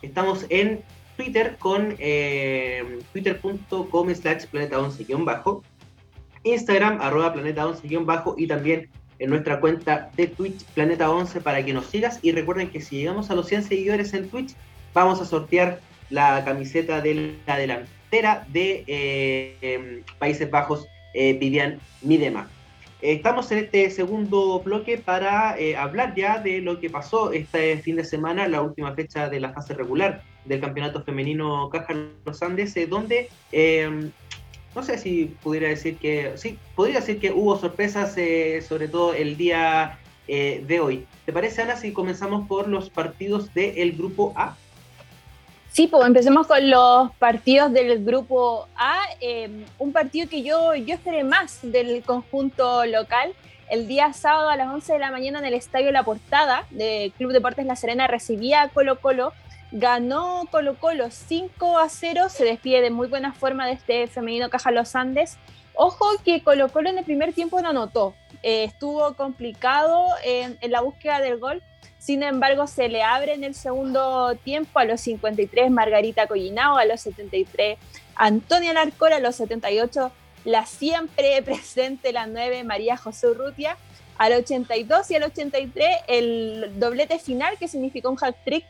[0.04, 0.84] Estamos en
[1.16, 5.64] Twitter con eh, twitter.com slash planeta 11-bajo,
[6.44, 11.74] Instagram arroba planeta 11-bajo y también en nuestra cuenta de Twitch Planeta 11 para que
[11.74, 14.55] nos sigas y recuerden que si llegamos a los 100 seguidores en Twitch
[14.93, 21.80] vamos a sortear la camiseta de la delantera de eh, em, Países Bajos eh, Vivian
[22.01, 22.49] Midema.
[23.01, 27.95] Estamos en este segundo bloque para eh, hablar ya de lo que pasó este fin
[27.95, 31.93] de semana, la última fecha de la fase regular del campeonato femenino Caja
[32.26, 34.11] Los Andes, donde em,
[34.78, 39.15] no sé si pudiera decir que, sí, podría decir que hubo sorpresas, eh, sobre todo
[39.15, 39.97] el día
[40.28, 41.07] eh, de hoy.
[41.25, 44.55] ¿Te parece, Ana, si comenzamos por los partidos del grupo A?
[45.71, 50.93] Sí, pues empecemos con los partidos del grupo A, em, un partido que yo, yo
[50.93, 53.34] esperé más del conjunto local.
[53.71, 57.11] El día sábado a las 11 de la mañana en el Estadio La Portada de
[57.17, 59.34] Club Deportes La Serena recibía a Colo Colo
[59.72, 64.49] ganó Colo Colo 5 a 0, se despide de muy buena forma de este femenino
[64.49, 65.38] Caja Los Andes.
[65.74, 70.82] Ojo que Colo Colo en el primer tiempo no anotó, eh, estuvo complicado en, la
[70.82, 71.61] búsqueda del gol,
[71.99, 76.86] sin embargo se le abre en el segundo tiempo a los 53 Margarita Collinao, a
[76.86, 77.78] los 73
[78.15, 80.11] Antonia Larcor, a los 78
[80.45, 83.78] la siempre presente la 9 María José Urrutia,
[84.18, 88.65] al 82 y al 83 el doblete final que significó un hat trick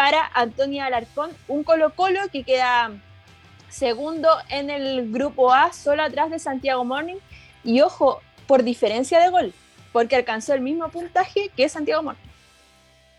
[0.00, 2.90] para Antonia Alarcón, un Colo Colo que queda
[3.68, 7.18] segundo en el grupo A, solo atrás de Santiago Morning.
[7.64, 9.52] Y ojo, por diferencia de gol,
[9.92, 12.30] porque alcanzó el mismo puntaje que Santiago Morning.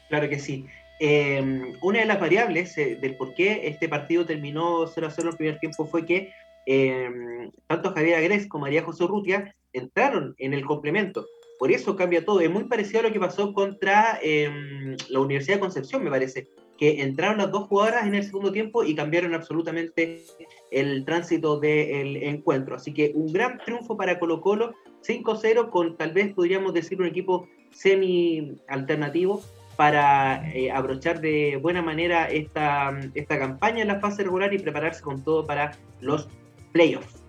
[0.09, 0.65] Claro que sí.
[0.99, 5.27] Em, una de las variables eh, del por qué este partido terminó 0 a 0
[5.27, 6.33] en el primer tiempo fue que
[6.65, 11.27] em, tanto Javier Agres como María José Urrutia entraron en el complemento.
[11.61, 12.41] Por eso cambia todo.
[12.41, 16.47] Es muy parecido a lo que pasó contra em, la Universidad de Concepción, me parece
[16.75, 20.23] que entraron las dos jugadoras en el segundo tiempo y cambiaron absolutamente
[20.71, 22.75] el tránsito del encuentro.
[22.75, 24.73] Así que un gran triunfo para Colo Colo,
[25.07, 29.43] 5-0 con tal vez podríamos decir un equipo semi alternativo
[29.75, 35.03] para eh, abrochar de buena manera esta, esta campaña en la fase regular y prepararse
[35.03, 36.27] con todo para los
[36.71, 37.20] playoffs.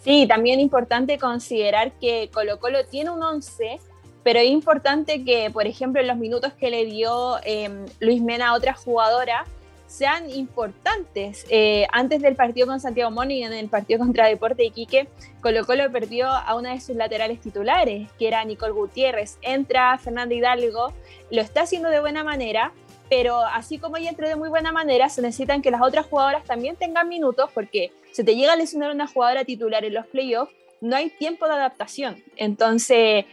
[0.00, 3.78] Sí, también importante considerar que Colo Colo tiene un 11
[4.22, 8.54] pero es importante que, por ejemplo, los minutos que le dio em, Luis Mena a
[8.54, 9.44] otra jugadora,
[9.86, 11.46] sean importantes.
[11.48, 15.08] Eh, antes del partido con Santiago Moni, en el partido contra Deporte Iquique,
[15.40, 19.38] Colo Colo perdió a una de sus laterales titulares, que era Nicole Gutiérrez.
[19.42, 20.92] Entra Fernanda Hidalgo,
[21.30, 22.72] lo está haciendo de buena manera,
[23.10, 26.44] pero así como ella entró de muy buena manera, se necesitan que las otras jugadoras
[26.44, 30.54] también tengan minutos, porque si te llega a lesionar una jugadora titular en los playoffs,
[30.80, 32.22] no hay tiempo de adaptación.
[32.36, 33.24] Entonces,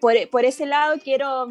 [0.00, 1.48] por, ese lado quiero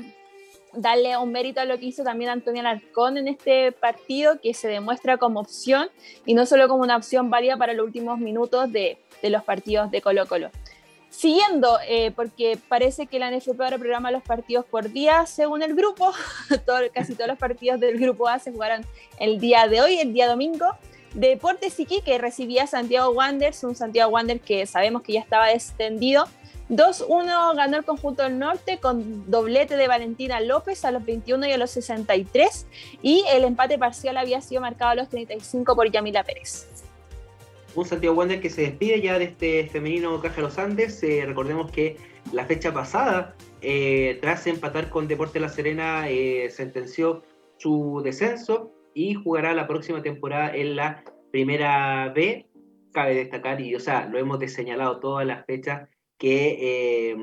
[0.73, 4.67] darle un mérito a lo que hizo también Antonio Alarcón en este partido, que se
[4.67, 5.89] demuestra como opción
[6.25, 10.01] y no solo como una opción válida para los últimos minutos de, los partidos de
[10.01, 10.49] Colo Colo.
[11.11, 15.75] Siguiendo, eh, porque parece que la NFP ahora programa los partidos por día según el
[15.75, 16.13] grupo,
[16.93, 18.85] casi todos los partidos del grupo A se jugaron
[19.19, 20.65] el día de hoy, el día domingo.
[21.13, 26.25] Deportes que recibía Santiago Wanderers, un Santiago Wanderers que sabemos que ya estaba descendido
[26.71, 31.51] 2-1 ganó el conjunto del norte con doblete de Valentina López a los 21 y
[31.51, 32.65] a los 63
[33.01, 36.70] y el empate parcial había sido marcado a los 35 por Yamila Pérez.
[37.73, 41.01] Un Santiago Wander que se despide ya de este femenino Caja Los Andes.
[41.03, 41.95] Eh, recordemos que
[42.33, 47.23] la fecha pasada, eh, tras empatar con Deporte La Serena, eh, sentenció
[47.57, 52.49] su descenso y jugará la próxima temporada en la primera B.
[52.91, 57.15] Cabe destacar, y o sea, lo hemos señalado todas las fechas, que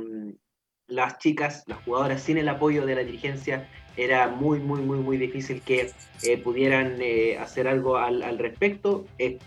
[0.89, 5.16] las chicas, las jugadoras, sin el apoyo de la dirigencia, era muy, muy, muy, muy
[5.16, 5.91] difícil que
[6.22, 9.05] eh, pudieran eh, hacer algo al, respecto.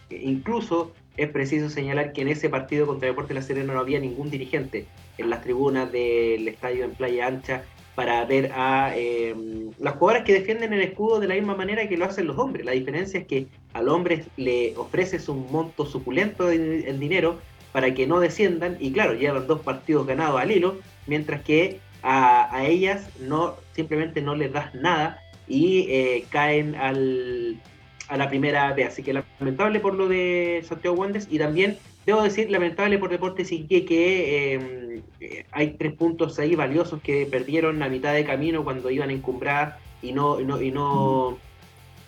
[0.10, 4.30] incluso es preciso señalar que en ese partido contra Deportes La Serena no había ningún
[4.30, 4.86] dirigente
[5.18, 7.64] en las tribunas del estadio en Playa Ancha
[7.96, 9.36] para ver a eh,
[9.80, 12.66] las jugadoras que defienden el escudo de la misma manera que lo hacen los hombres.
[12.66, 17.39] La diferencia es que al hombre le ofreces un monto suculento en, dinero
[17.72, 20.78] para que no desciendan y claro, llevan dos partidos ganados al hilo,
[21.12, 27.59] mientras que a, ellas no simplemente no les das nada y eh, caen al,
[28.07, 28.88] a la primera vez.
[28.88, 33.51] Así que lamentable por lo de Santiago Wanderers y también debo decir lamentable por Deportes
[33.51, 38.64] Iquique que em, eh, hay tres puntos ahí valiosos que perdieron a mitad de camino
[38.64, 41.38] cuando iban a encumbrar y no, y no, y no,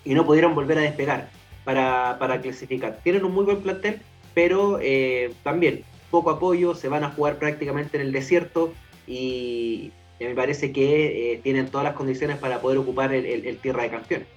[0.05, 1.29] y no pudieron volver a despegar
[1.65, 2.99] para, para clasificar.
[3.03, 3.99] Tienen un muy buen plantel,
[4.33, 8.71] pero eh, también poco apoyo, se van a jugar prácticamente en el desierto
[9.07, 13.89] y me parece que eh, tienen todas las condiciones para poder ocupar el tierra de
[13.89, 14.27] campeones.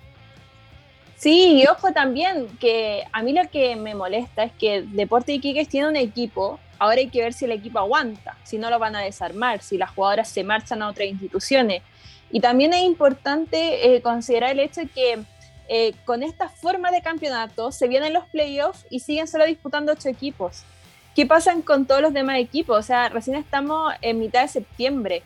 [1.16, 5.66] Sí, y ojo también que a mí lo que me molesta es que Deporte Iquiques
[5.66, 8.96] tiene un equipo, ahora hay que ver si el equipo aguanta, si no lo van
[8.96, 11.82] a desarmar, si las jugadoras se marchan a otras instituciones.
[12.30, 15.18] Y también es importante eh, considerar el hecho de que
[15.68, 20.10] eh, con esta forma de campeonato se vienen los playoffs y siguen solo disputando ocho
[20.10, 20.64] equipos.
[21.16, 22.78] ¿Qué pasa con todos los demás equipos?
[22.78, 25.22] O sea, recién estamos en mitad de septiembre.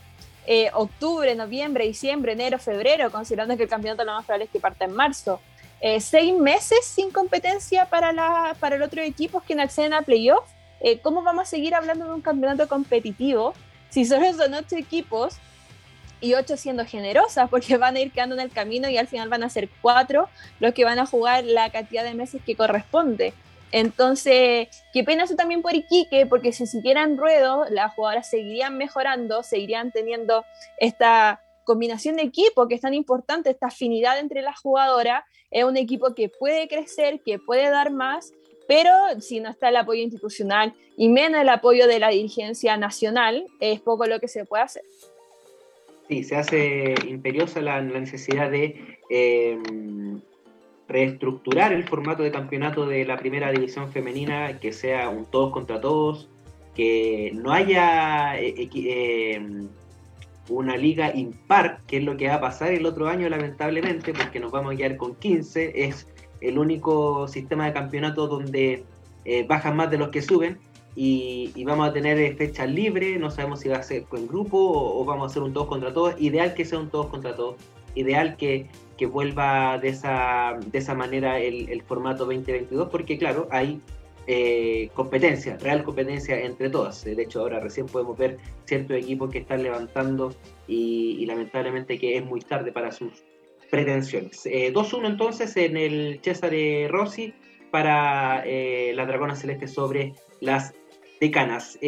[0.46, 4.60] Eh, octubre, noviembre, diciembre, enero, febrero, considerando que el campeonato lo más probable es que
[4.60, 5.40] parta en marzo.
[5.80, 10.48] Eh, seis meses sin competencia para, la, para el otro equipo que acceden a playoff.
[10.80, 13.52] Eh, ¿Cómo vamos a seguir hablando de un campeonato competitivo
[13.88, 15.38] si solo son ocho equipos
[16.20, 17.50] y ocho siendo generosas?
[17.50, 20.28] Porque van a ir quedando en el camino y al final van a ser cuatro
[20.60, 23.34] los que van a jugar la cantidad de meses que corresponde.
[23.72, 29.42] Entonces, qué pena eso también por Iquique, porque si siguieran ruedo, las jugadoras seguirían mejorando,
[29.42, 30.44] seguirían teniendo
[30.78, 35.76] esta combinación de equipo que es tan importante, esta afinidad entre las jugadoras, es un
[35.76, 38.32] equipo que puede crecer, que puede dar más,
[38.66, 43.46] pero si no está el apoyo institucional y menos el apoyo de la dirigencia nacional,
[43.60, 44.84] es poco lo que se puede hacer.
[46.08, 50.20] Sí, se hace imperiosa la, necesidad de em,
[50.90, 55.80] reestructurar el formato de campeonato de la primera división femenina, que sea un todos contra
[55.80, 56.28] todos,
[56.74, 59.68] que no haya eh, em,
[60.48, 64.40] una liga impar, que es lo que va a pasar el otro año lamentablemente, porque
[64.40, 66.08] nos vamos a quedar con 15, es
[66.40, 68.84] el único sistema de campeonato donde
[69.24, 70.58] eh, bajan más de los que suben
[70.96, 74.58] y, vamos a tener eh, fechas libres, no sabemos si va a ser con grupo
[74.58, 77.56] o, vamos a hacer un todos contra todos, ideal que sea un todos contra todos,
[77.94, 78.66] ideal que,
[79.00, 83.80] que vuelva de esa, de esa manera el, formato 2022, porque claro, hay
[84.26, 87.02] eh, competencia, real competencia entre todas.
[87.02, 88.36] De hecho, ahora recién podemos ver
[88.66, 90.34] ciertos equipos que están levantando
[90.68, 93.24] y, lamentablemente que es muy tarde para sus
[93.70, 94.44] pretensiones.
[94.44, 96.52] 2-1 eh, entonces en el César
[96.90, 97.32] Rossi
[97.70, 100.74] para eh, la Dragona Celeste sobre las
[101.22, 101.78] decanas.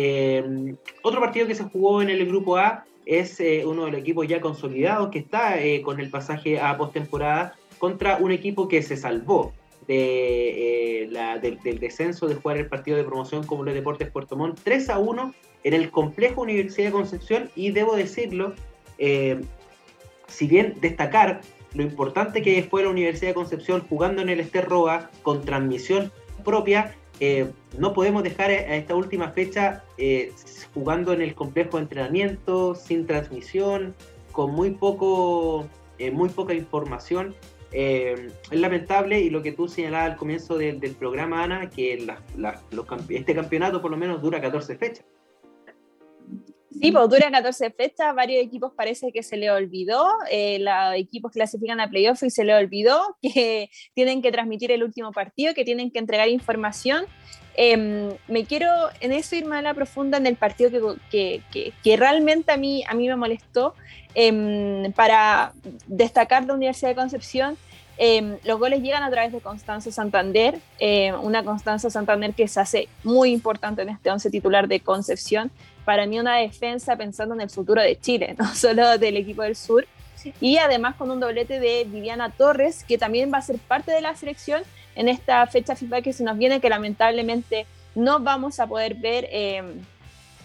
[1.02, 4.40] otro partido que se jugó en el grupo A es uno de los equipos ya
[4.40, 9.52] consolidados que está con el pasaje a postemporada contra un equipo que se salvó
[9.86, 14.36] de, eh, la, del, descenso de jugar el partido de promoción como los Deportes Puerto
[14.36, 15.34] Montt 3 a 1
[15.64, 18.54] en el complejo Universidad de Concepción y debo decirlo,
[18.98, 19.40] eh,
[20.28, 21.40] si bien destacar
[21.74, 26.12] lo importante que fue la Universidad de Concepción jugando en el Esterroa con transmisión
[26.44, 29.84] propia, eh, no podemos dejar a esta última fecha
[30.74, 33.94] jugando en el complejo de entrenamiento, sin transmisión,
[34.32, 35.68] con muy poco,
[36.12, 37.34] muy poca información.
[37.72, 42.06] Eh, es lamentable y lo que tú señalabas al comienzo del programa, Ana, que
[43.08, 45.04] este campeonato por lo menos dura 14 fechas.
[46.80, 51.32] Sí, pues dura 14 fechas, varios equipos parece que se le olvidó, eh, los equipos
[51.32, 55.64] clasifican a playoff y se le olvidó que tienen que transmitir el último partido, que
[55.64, 57.04] tienen que entregar información.
[57.54, 58.68] Em, me quiero
[59.00, 62.56] en eso ir más a la profunda en el partido que, que, que, realmente a
[62.56, 63.74] mí, a mí me molestó
[64.14, 65.52] em, para
[65.86, 67.58] destacar la Universidad de Concepción.
[67.98, 70.58] Em, los goles llegan a través de Constanza Santander,
[71.22, 75.50] una Constanza Santander que se hace muy importante en este once titular de Concepción,
[75.84, 79.56] para mí una defensa pensando en el futuro de Chile, no solo del equipo del
[79.56, 79.86] sur.
[80.40, 84.00] Y además con un doblete de Viviana Torres, que también va a ser parte de
[84.00, 84.62] la selección
[84.94, 87.66] en esta fecha FIFA que se nos viene, que lamentablemente
[87.96, 89.62] no vamos a poder ver eh,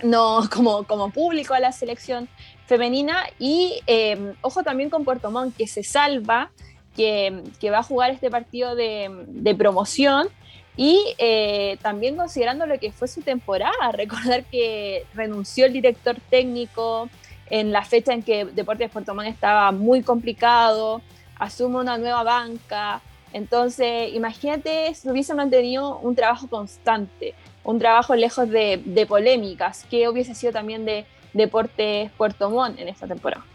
[0.04, 2.28] no, como, como público a la selección
[2.66, 3.24] femenina.
[3.40, 6.52] Y eh, ojo también con Puerto Montt, que se salva,
[6.96, 10.28] que, que, va a jugar este partido de, de promoción.
[10.78, 17.10] Y eh, también considerando lo que fue su temporada, recordar que renunció el director técnico
[17.50, 21.02] en la fecha en que Deportes Puerto Montt estaba muy complicado,
[21.40, 23.02] asume una nueva banca,
[23.34, 30.34] entonces, imagínate si hubiese mantenido un trabajo constante, un trabajo lejos de, polémicas, que hubiese
[30.34, 33.46] sido también de Deportes Puerto Montt en esta temporada.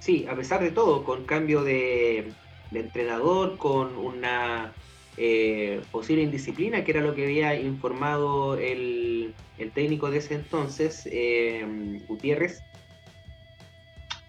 [0.00, 2.32] Sí, a pesar de todo, con cambio de
[2.72, 4.72] entrenador, con una
[5.18, 11.08] eh, posible indisciplina, que era lo que había informado el, el técnico de ese entonces,
[11.10, 12.62] eh, Gutiérrez,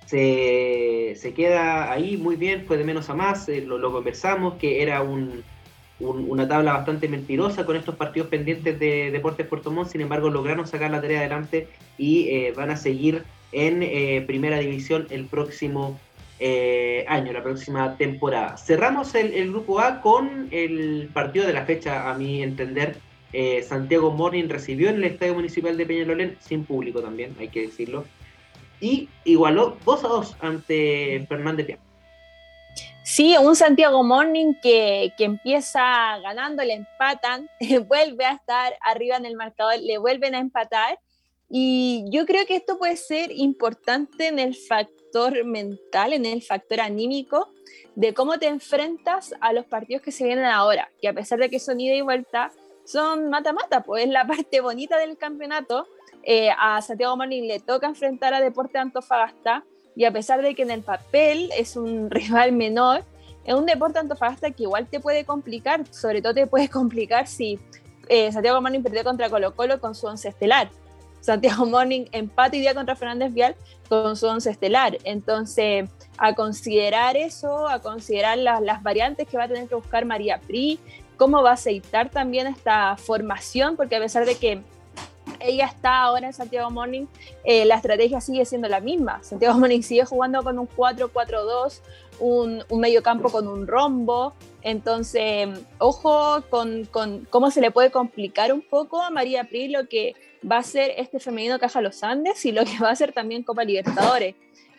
[0.06, 4.82] se, se, queda ahí muy bien, fue de menos a más, eh, lo, conversamos, que
[4.82, 5.44] era un,
[6.00, 10.32] un, una tabla bastante mentirosa con estos partidos pendientes de Deportes Puerto Montt, sin embargo
[10.32, 11.68] lograron sacar la tarea adelante
[12.00, 16.00] y eh, van a seguir en eh, primera división el próximo
[16.40, 18.58] eh, año, la próxima temporada.
[18.58, 22.98] Cerramos el, grupo A con el partido de la fecha, a mi entender.
[23.64, 28.06] Santiago Morning recibió en el Estadio Municipal de Peñalolén, sin público también, hay que decirlo,
[28.82, 31.80] y igualó 2 a 2 ante Fernández Vial.
[33.04, 37.50] Sí, un Santiago Morning que, que, empieza ganando, le empatan,
[37.88, 41.00] vuelve a estar arriba en el marcador, le vuelven a empatar.
[41.50, 44.99] Y yo creo que esto puede ser importante en el factor
[45.46, 47.50] mental, en el factor anímico,
[47.96, 51.50] de cómo te enfrentas a los partidos que se vienen ahora, que a pesar de
[51.50, 52.52] que son ida y vuelta,
[52.86, 55.88] son mata-mata, pues es la parte bonita del campeonato
[56.24, 59.64] eh, a Santiago Morning le toca enfrentar a Deporte Antofagasta
[59.96, 63.04] y a pesar de que en el papel es un rival menor,
[63.46, 67.60] es un Deporte Antofagasta que igual te puede complicar, sobre todo te puede complicar si
[68.10, 70.70] eh, Santiago Morning perdió contra Colo Colo con su once estelar.
[71.22, 73.56] Santiago Morning empate y día contra Fernández Vial
[73.88, 74.98] con su once estelar.
[75.04, 80.40] Entonces, a considerar eso, a considerar las, variantes que va a tener que buscar María
[80.40, 80.80] Pri,
[81.18, 84.62] cómo va a aceitar también esta formación, porque a pesar de que
[85.40, 87.06] ella está ahora en Santiago Morning,
[87.44, 89.22] eh, la estrategia sigue siendo la misma.
[89.24, 91.82] Santiago Morning sigue jugando con un 4-4-2,
[92.20, 94.34] un, un medio campo con un rombo.
[94.62, 95.48] Entonces,
[95.78, 96.88] ojo con,
[97.30, 100.16] cómo se le puede complicar un poco a María Pri lo que
[100.50, 103.44] va a ser este femenino Caja Los Andes y lo que va a ser también
[103.44, 104.36] Copa Libertadores.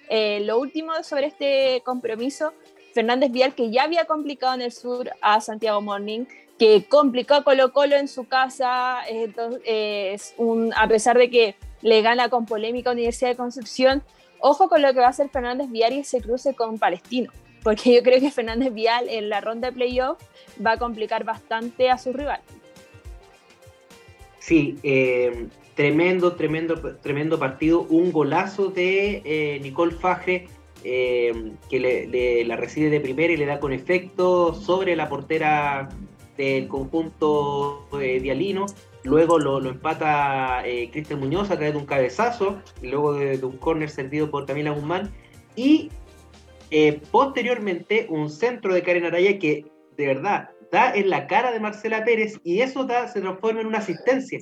[0.09, 2.53] Eh, lo último sobre este compromiso,
[2.93, 6.25] Fernández Vial, que ya había complicado en el sur a Santiago Morning,
[6.59, 11.55] que complicó a Colo Colo en su casa, entonces, es un, a pesar de que
[11.81, 14.03] le gana con polémica a Universidad de Concepción,
[14.41, 17.33] ojo con lo que va a hacer Fernández Vial y ese cruce con Palestino,
[17.63, 20.21] porque yo creo que Fernández Vial en la ronda de playoff
[20.65, 22.41] va a complicar bastante a su rival.
[24.41, 30.49] Sí, eh, tremendo, tremendo, tremendo partido, un golazo de eh, Nicole Faje.
[30.83, 35.91] Eh, que le, la recibe de primera y le da con efecto sobre la portera
[36.39, 38.65] del conjunto eh, dialino.
[39.05, 43.59] Luego lo, empata eh, Cristian Muñoz a través de un cabezazo, luego de, de un
[43.59, 45.13] córner servido por Camila Guzmán.
[45.55, 45.91] Y
[46.71, 49.67] eh, posteriormente un centro de Karen Araya que
[49.97, 53.67] de verdad da en la cara de Marcela Pérez y eso da, se transforma en
[53.67, 54.41] una asistencia.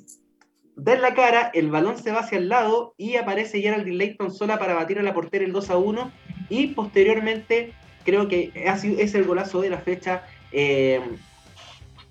[0.76, 4.30] Da en la cara, el balón se va hacia el lado y aparece Geraldine Leighton
[4.30, 6.12] sola para batir a la portera el 2 a 1
[6.50, 7.72] y posteriormente
[8.04, 10.22] creo que es el golazo de la fecha.
[10.52, 11.00] Eh,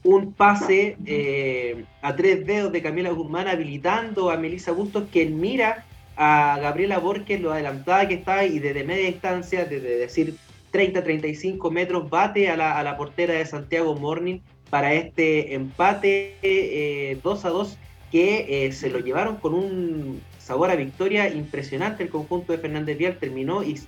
[0.04, 5.86] un pase eh, a tres dedos de Camila Guzmán habilitando a Melissa Bustos, quien mira
[6.16, 10.36] a Gabriela Borges, lo adelantada que está y desde media distancia, desde decir
[10.78, 17.50] 30-35 metros, bate a la, portera de Santiago Morning para este empate eh, 2 a
[17.50, 17.78] 2
[18.12, 22.04] que eh, se lo llevaron con un sabor a victoria impresionante.
[22.04, 23.80] El conjunto de Fernández Vial terminó y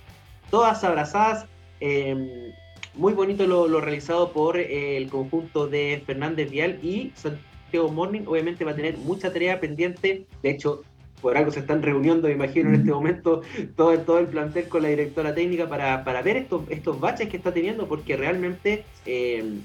[0.50, 1.46] todas abrazadas.
[1.80, 2.52] Eh,
[2.94, 8.22] muy bonito lo, lo realizado por eh, el conjunto de Fernández Vial y Santiago Morning.
[8.26, 10.26] Obviamente va a tener mucha tarea pendiente.
[10.42, 10.82] De hecho,
[11.20, 13.42] por algo se están reuniendo, me imagino, en este momento
[13.76, 17.36] todo, todo el plantel con la directora técnica para, para ver estos, estos baches que
[17.36, 19.60] está teniendo, porque realmente eh,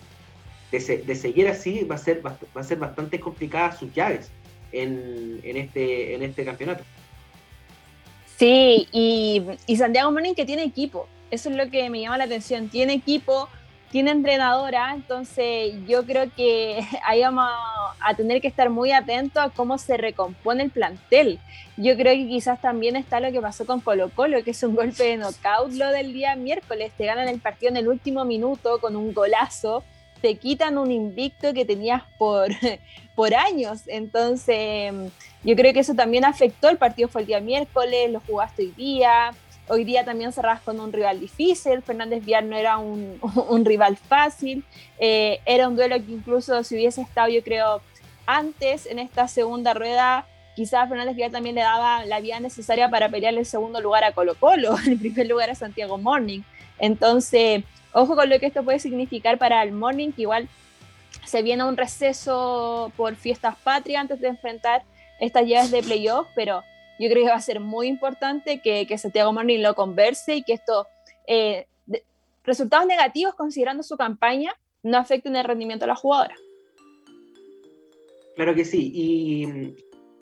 [0.72, 4.32] de, se, de, seguir así va a ser, va a ser bastante complicada sus llaves
[4.72, 6.84] en, en, este, en este campeonato.
[8.38, 12.26] Sí, y, y Santiago Morning que tiene equipo, eso es lo que me llama la
[12.26, 12.70] atención.
[12.70, 13.50] Tiene equipo,
[13.92, 17.50] tiene entrenadora, entonces yo creo que ahí vamos
[18.00, 21.40] a tener que estar muy atentos a cómo se recompone el plantel.
[21.78, 24.76] Yo creo que quizás también está lo que pasó con Colo Colo, que es un
[24.76, 28.80] golpe de knockout lo del día miércoles, te ganan el partido en el último minuto
[28.80, 29.84] con un golazo,
[30.22, 32.50] te quitan un invicto que tenías por,
[33.16, 34.94] por años, entonces
[35.46, 37.08] yo creo que eso también afectó, el partido.
[37.08, 39.32] Fue el día miércoles, lo jugaste hoy día,
[39.68, 44.64] Hoy día también cerrás con un rival difícil, Fernández Vial no era un, rival fácil,
[45.00, 47.82] eh, era un duelo que incluso si hubiese estado yo creo
[48.28, 53.10] antes en esta segunda rueda, quizás Fernández Vial también le daba la vía necesaria para
[53.10, 56.42] pelear el segundo lugar a Colo Colo, el primer lugar a Santiago Morning.
[56.78, 60.48] Entonces, ojo con lo que esto puede significar para el Morning, que igual
[61.24, 64.84] se viene un receso por fiestas patrias antes de enfrentar
[65.20, 66.64] estas llaves de playoff, pero
[67.00, 70.44] yo creo que va a ser muy importante que, que Santiago Morning lo converse y
[70.44, 70.88] que estos
[71.28, 71.68] eh,
[72.44, 76.36] resultados negativos, considerando su campaña, no afecten el rendimiento de la jugadora.
[78.36, 79.76] Claro que sí, y mm,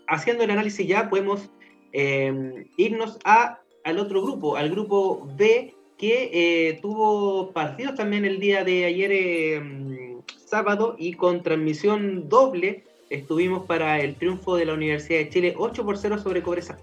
[0.07, 1.49] haciendo el análisis ya podemos
[1.91, 8.39] em, irnos a, al otro grupo, al grupo B, que eh, tuvo partidos también el
[8.39, 14.73] día de ayer em, sábado y con transmisión doble estuvimos para el triunfo de la
[14.73, 16.77] Universidad de Chile 8 por 0 sobre Cobresal.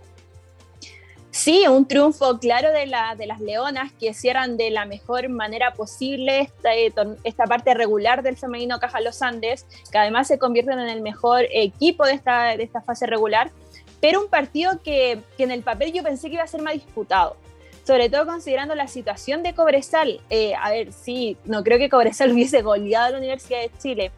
[1.33, 5.75] Sí, un triunfo claro de, la, de las Leonas que cierran de la mejor manera
[5.75, 10.81] posible esta, eh, esta, parte regular del femenino Caja Los Andes, que además se convierten
[10.81, 13.53] en el mejor equipo de esta, de esta fase regular,
[14.01, 16.75] pero un partido que, que, en el papel yo pensé que iba a ser más
[16.75, 17.37] disputado,
[17.85, 20.21] sobre todo considerando la situación de Cobresal.
[20.31, 24.11] Eh, a ver, sí, no creo que Cobresal hubiese goleado a la Universidad de Chile,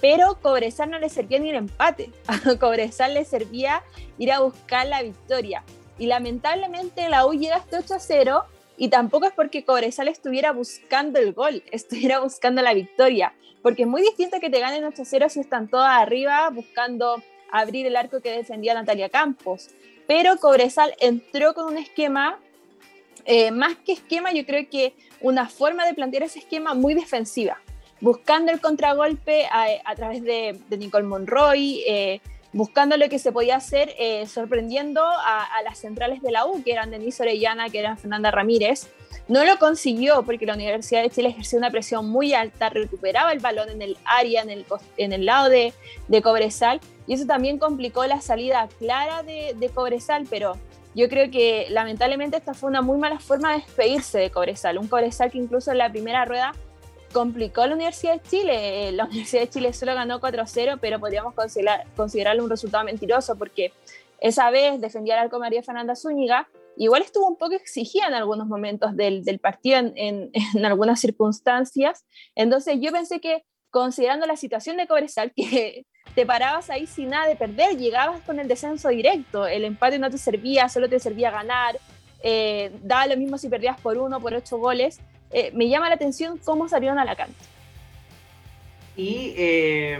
[0.00, 3.82] pero Cobresal no le servía ni el empate, a Cobresal le servía
[4.18, 5.64] ir a buscar la victoria.
[5.98, 8.44] Y lamentablemente la U llega hasta 8 a 0
[8.76, 13.88] y tampoco es porque Cobresal estuviera buscando el gol, estuviera buscando la victoria, porque es
[13.88, 17.96] muy distinto que te ganen 8 a 0 si están todas arriba buscando abrir el
[17.96, 19.68] arco que defendía Natalia Campos.
[20.06, 22.38] Pero Cobresal entró con un esquema,
[23.24, 27.60] eh, más que esquema, yo creo que una forma de plantear ese esquema muy defensiva
[28.00, 32.20] buscando el contragolpe a, través de, Nicole Monroy, eh,
[32.52, 36.72] buscando lo que se podía hacer, eh, sorprendiendo a, las centrales de la U, que
[36.72, 38.88] eran Denise Orellana, que eran Fernanda Ramírez.
[39.26, 43.40] No lo consiguió porque la Universidad de Chile ejerció una presión muy alta, recuperaba el
[43.40, 44.64] balón en el área, en el,
[44.96, 45.74] en el lado de,
[46.08, 50.56] de Cobresal, y eso también complicó la salida clara de, de Cobresal, pero
[50.94, 54.88] yo creo que lamentablemente esta fue una muy mala forma de despedirse de Cobresal, un
[54.88, 56.54] Cobresal que incluso en la primera rueda
[57.12, 58.88] complicó la Universidad de Chile.
[58.88, 63.36] Eh, la Universidad de Chile solo ganó 4-0, pero podríamos considerar, considerarlo un resultado mentiroso
[63.36, 63.72] porque
[64.20, 66.48] esa vez defendía al arco María Fernanda Zúñiga.
[66.76, 70.30] Igual estuvo un poco exigida en algunos momentos del, del partido, en, en,
[70.64, 72.04] algunas circunstancias.
[72.34, 77.26] Entonces yo pensé que considerando la situación de Cobresal, que te parabas ahí sin nada
[77.26, 81.30] de perder, llegabas con el descenso directo, el empate no te servía, solo te servía
[81.30, 81.78] ganar,
[82.22, 85.00] eh, daba lo mismo si perdías por uno, por ocho goles,
[85.30, 87.34] eh, me llama la atención cómo salieron a la cancha.
[88.96, 89.98] Y eh,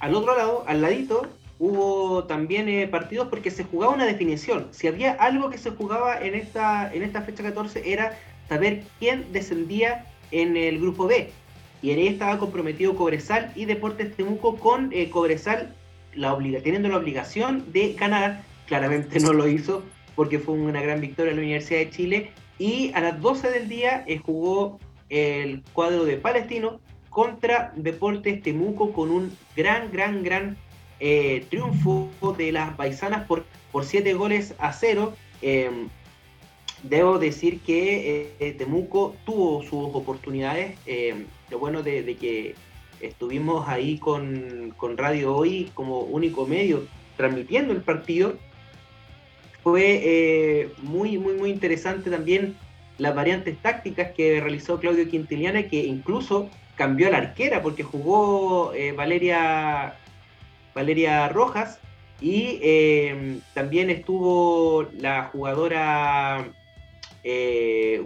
[0.00, 1.28] al otro lado, al ladito,
[1.58, 4.68] hubo también eh, partidos porque se jugaba una definición.
[4.72, 8.18] Si había algo que se jugaba en esta, en esta fecha 14 era
[8.48, 11.30] saber quién descendía en el grupo B.
[11.82, 15.74] Y en ahí estaba comprometido Cobresal y Deportes Temuco con Cobresal
[16.14, 18.42] la teniendo la obligación de ganar.
[18.66, 19.84] Claramente no lo hizo
[20.16, 23.68] porque fue una gran victoria en la Universidad de Chile y a las 12 del
[23.68, 24.78] día eh, jugó
[25.08, 26.80] el cuadro de Palestino
[27.10, 30.56] contra Deportes Temuco con un gran, gran, gran
[31.00, 35.14] eh, triunfo de las paisanas por, por 7 goles a 0.
[35.42, 35.88] Em,
[36.82, 40.78] debo decir que eh, Temuco tuvo sus oportunidades.
[40.86, 42.54] Em, lo bueno de, que
[43.00, 46.86] estuvimos ahí con, con Radio Hoy como único medio
[47.16, 48.36] transmitiendo el partido
[49.66, 52.56] fue eh, muy, muy, muy interesante también
[52.98, 58.72] las variantes tácticas que realizó Claudio Quintiliana, que incluso cambió a la arquera porque jugó
[58.74, 59.96] eh, Valeria,
[60.72, 61.80] Valeria Rojas
[62.20, 66.46] y eh, también estuvo la jugadora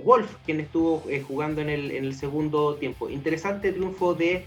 [0.02, 3.10] Wolf, quien estuvo jugando en el, en el, segundo tiempo.
[3.10, 4.46] Interesante triunfo de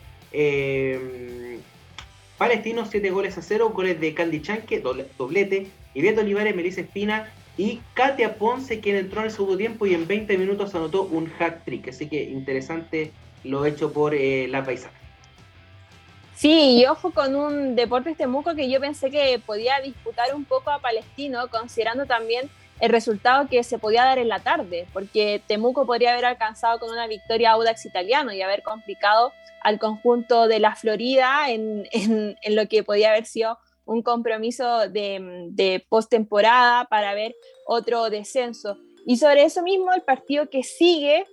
[2.39, 7.81] Palestino, 7 goles a 0, goles de Candy Chanque, doblete, Ivette Olivares, Melissa Espina y
[7.93, 11.63] Katia Ponce, quien entró en el segundo tiempo y en 20 minutos anotó un hack
[11.65, 11.87] trick.
[11.89, 13.11] Así que interesante
[13.43, 14.65] lo hecho por eh, la.
[16.35, 20.71] Sí, y ojo con un Deportes Temuco que yo pensé que podía disputar un poco
[20.71, 25.85] a Palestino, considerando también el resultado que se podía dar en la tarde, porque Temuco
[25.85, 29.31] podría haber alcanzado con una victoria Audax italiano y haber complicado
[29.61, 31.87] al conjunto de la Florida en,
[32.49, 38.77] lo que podía haber sido un compromiso de, de postemporada para ver otro descenso.
[39.05, 41.25] Y sobre eso mismo, el partido que sigue,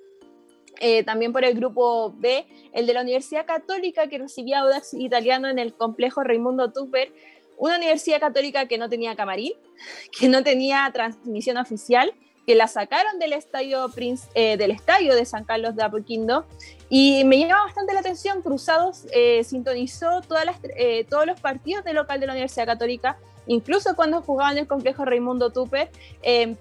[0.80, 5.48] eh, también por el grupo B, el de la Universidad Católica que recibía Audax Italiano
[5.48, 7.12] en el complejo Raimundo Tupper,
[7.58, 9.52] una universidad católica que no tenía camarín,
[10.18, 12.12] que no tenía transmisión oficial,
[12.50, 13.88] que la sacaron del estadio,
[14.34, 16.46] eh, del estadio de San Carlos de Apoquindo
[16.88, 20.56] y me llama bastante la atención, Cruzados eh, sintonizó todas las,
[21.08, 25.04] todos los partidos del local de la Universidad Católica, incluso cuando jugaba en el complejo
[25.04, 25.92] Raimundo Tupper,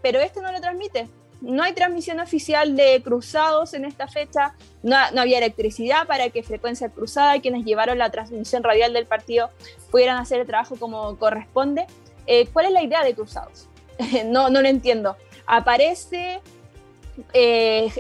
[0.03, 1.07] pero este no lo transmite,
[1.41, 6.89] no hay transmisión oficial de cruzados en esta fecha, no, había electricidad para que Frecuencia
[6.89, 9.49] Cruzada quienes llevaron la transmisión radial del partido
[9.89, 11.87] pudieran hacer el trabajo como corresponde.
[12.27, 13.69] Eh, ¿Cuál es la idea de cruzados?
[14.27, 15.17] no, no lo entiendo.
[15.51, 16.41] Aparece
[17.33, 17.91] eh,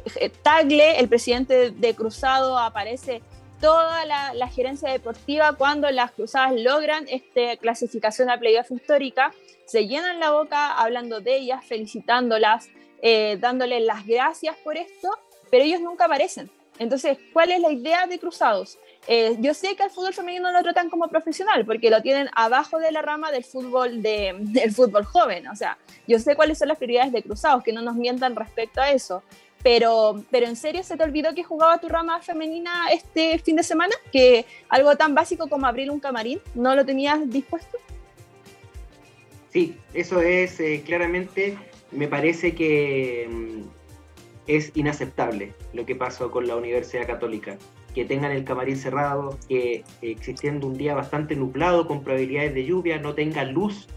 [0.43, 3.23] Tagle, el presidente de Cruzado, aparece
[3.59, 9.33] toda la, gerencia deportiva cuando las cruzadas logran esta clasificación a playoff histórica,
[9.65, 12.69] se llenan la boca hablando de ellas, felicitándolas,
[13.01, 15.09] eh, dándole las gracias por esto,
[15.49, 16.51] pero ellos nunca aparecen.
[16.77, 18.77] Entonces, ¿cuál es la idea de Cruzados?
[19.11, 22.77] Eh, yo sé que al fútbol femenino lo tratan como profesional porque lo tienen abajo
[22.77, 25.47] de la rama del fútbol, de, del fútbol joven.
[25.47, 28.79] O sea, yo sé cuáles son las prioridades de Cruzados, que no nos mientan respecto
[28.79, 29.23] a eso.
[29.63, 33.63] Pero, pero en serio, ¿se te olvidó que jugaba tu rama femenina este fin de
[33.63, 33.95] semana?
[34.11, 37.79] ¿Que algo tan básico como abrir un camarín no lo tenías dispuesto?
[39.51, 41.57] Sí, eso es eh, claramente
[41.91, 43.61] me parece que mm,
[44.45, 47.57] es inaceptable lo que pasó con la Universidad Católica.
[47.93, 52.99] Que tengan el camarín cerrado, que existiendo un día bastante nublado con probabilidades de lluvia,
[52.99, 53.87] no tengan luz,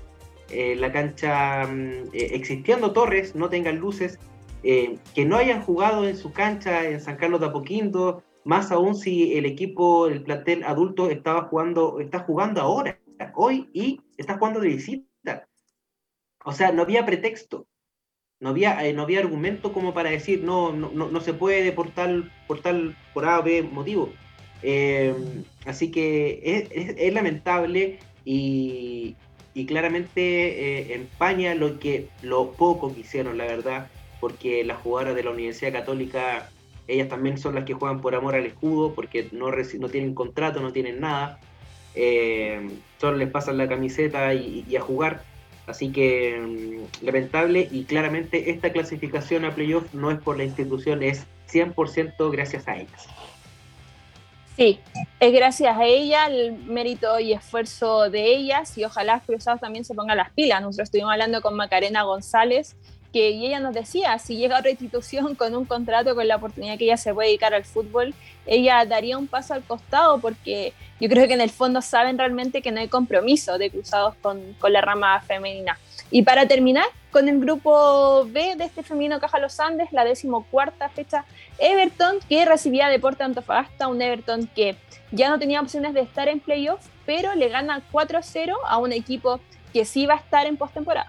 [0.52, 4.18] eh, la cancha, mm, eh, existiendo torres, no tengan luces,
[4.62, 8.94] eh, que no hayan jugado en su cancha en San Carlos de Apoquindo, más aún
[8.94, 12.98] si el equipo, el plantel adulto estaba jugando, está jugando ahora,
[13.34, 15.48] hoy, y está jugando de visita.
[16.44, 17.66] O sea, no había pretexto.
[18.42, 21.92] No había, eh, no había argumento como para decir no, no, no, se puede por
[21.92, 24.12] tal, por tal, A o B motivo.
[24.64, 25.14] Eh,
[25.64, 26.66] así que
[26.98, 29.14] es, lamentable y,
[29.54, 33.86] y claramente eh, empaña lo que lo poco que hicieron, la verdad,
[34.20, 36.50] porque las jugadoras de la Universidad Católica,
[36.88, 40.58] ellas también son las que juegan por amor al escudo, porque no, no tienen contrato,
[40.58, 41.38] no tienen nada,
[43.00, 45.31] solo les pasan la camiseta y a jugar
[45.66, 51.02] Así que mm, lamentable y claramente esta clasificación a playoff no es por la institución,
[51.02, 53.06] es 100% gracias a ellas.
[54.56, 54.80] Sí,
[55.18, 59.94] es gracias a ella el mérito y esfuerzo de ellas y ojalá Cruzados también se
[59.94, 60.60] pongan las pilas.
[60.60, 62.76] Nosotros estuvimos hablando con Macarena González
[63.12, 66.84] que ella nos decía, si llega otra institución con un contrato, con la oportunidad que
[66.84, 68.14] ella se puede dedicar al fútbol,
[68.46, 72.62] ella daría un paso al costado porque yo creo que en el fondo saben realmente
[72.62, 75.78] que no hay compromiso de cruzados con, con la rama femenina.
[76.10, 80.88] Y para terminar, con el grupo B de este femenino Caja Los Andes, la decimocuarta
[80.88, 81.24] fecha,
[81.58, 84.76] Everton, que recibía Deporte Antofagasta, un Everton que
[85.10, 89.40] ya no tenía opciones de estar en playoff, pero le gana 4-0 a un equipo
[89.72, 91.08] que sí va a estar en postemporada.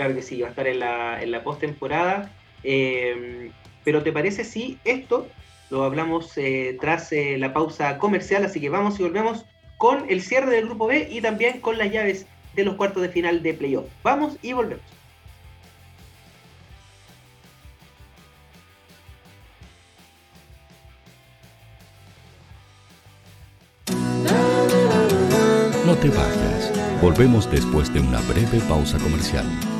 [0.00, 2.30] Claro que sí, va a estar en la, en la postemporada.
[2.64, 3.50] Eh,
[3.84, 5.28] pero ¿te parece si esto
[5.68, 8.46] lo hablamos eh, tras eh, la pausa comercial?
[8.46, 9.44] Así que vamos y volvemos
[9.76, 12.24] con el cierre del grupo B y también con las llaves
[12.54, 13.84] de los cuartos de final de playoff.
[14.02, 14.82] Vamos y volvemos.
[25.84, 26.72] No te vayas.
[27.02, 29.44] Volvemos después de una breve pausa comercial.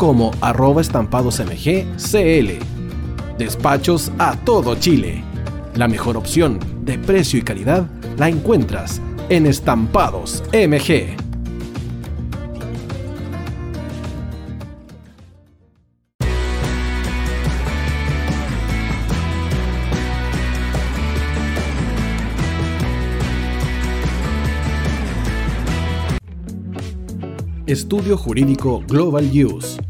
[0.00, 2.48] como arroba estampadosmgcl.
[3.36, 5.22] Despachos a todo Chile.
[5.74, 7.86] La mejor opción de precio y calidad
[8.16, 8.98] la encuentras
[9.28, 11.18] en Estampados MG.
[27.66, 29.89] Estudio Jurídico Global Use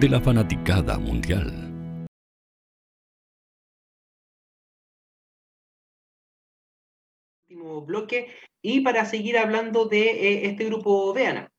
[0.00, 1.52] de la fanaticada mundial.
[7.50, 11.52] Último bloque y para seguir hablando de eh, este grupo de Ana.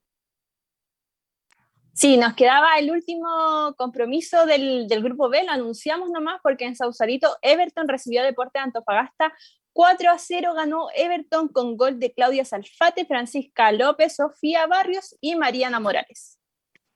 [1.92, 6.74] Sí, nos quedaba el último compromiso del, del, grupo B, lo anunciamos nomás porque en
[6.74, 9.32] Sausalito Everton recibió Deporte de Antofagasta
[9.72, 15.36] 4 a 0 ganó Everton con gol de Claudia Salfate, Francisca López, Sofía Barrios y
[15.36, 16.40] Mariana Morales.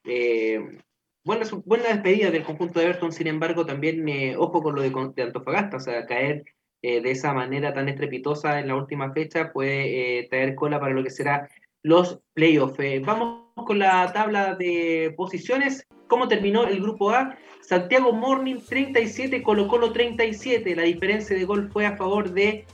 [0.04, 0.80] Eh,
[1.26, 5.22] buena, buena, despedida del conjunto de Everton, sin embargo, también eh, ojo con lo de,
[5.22, 6.44] Antofagasta, o sea, caer
[6.82, 10.94] eh, de esa manera tan estrepitosa en la última fecha puede eh, traer cola para
[10.94, 11.50] lo que será
[11.82, 12.78] los playoffs.
[13.04, 15.84] Vamos con la tabla de posiciones.
[16.06, 17.36] ¿Cómo terminó el grupo A?
[17.60, 20.76] Santiago Morning 37, Colo Colo 37.
[20.76, 22.64] La diferencia de gol fue a favor de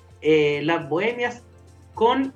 [0.63, 1.43] las Bohemias
[1.95, 2.35] con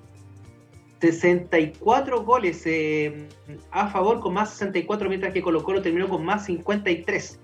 [1.01, 3.28] 64 goles eh,
[3.70, 7.40] a favor con más 64, mientras que Colo Colo terminó con más 53.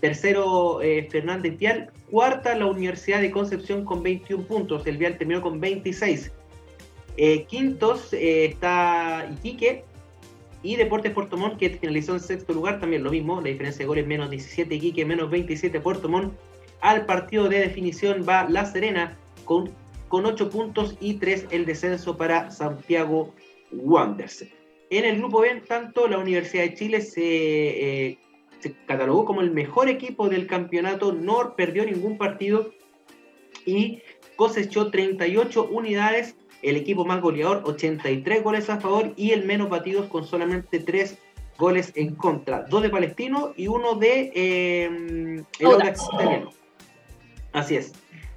[0.00, 1.90] Tercero, eh, Fernández Vial.
[2.10, 4.86] Cuarta, la Universidad de Concepción con 21 puntos.
[4.86, 6.30] El Vial terminó con 26.
[7.16, 9.84] Eh, quintos eh, está Iquique
[10.64, 14.06] y Deportes Puerto que finalizó en sexto lugar, también lo mismo, la diferencia de goles
[14.06, 16.34] menos 17 Iquique, menos 27 Puerto Montt.
[16.80, 19.70] Al partido de definición va La Serena con,
[20.08, 23.34] con 8 puntos y 3 el descenso para Santiago
[23.72, 24.46] Wanderers.
[24.90, 27.22] En el grupo B, tanto la Universidad de Chile se,
[28.10, 28.18] eh,
[28.60, 32.72] se catalogó como el mejor equipo del campeonato, no perdió ningún partido
[33.66, 34.02] y
[34.36, 40.06] cosechó 38 unidades el equipo más goleador, 83 goles a favor y el menos batidos
[40.06, 41.18] con solamente 3
[41.58, 42.62] goles en contra.
[42.62, 46.50] Dos de Palestino y uno de eh, el italiano.
[47.52, 47.92] Así es.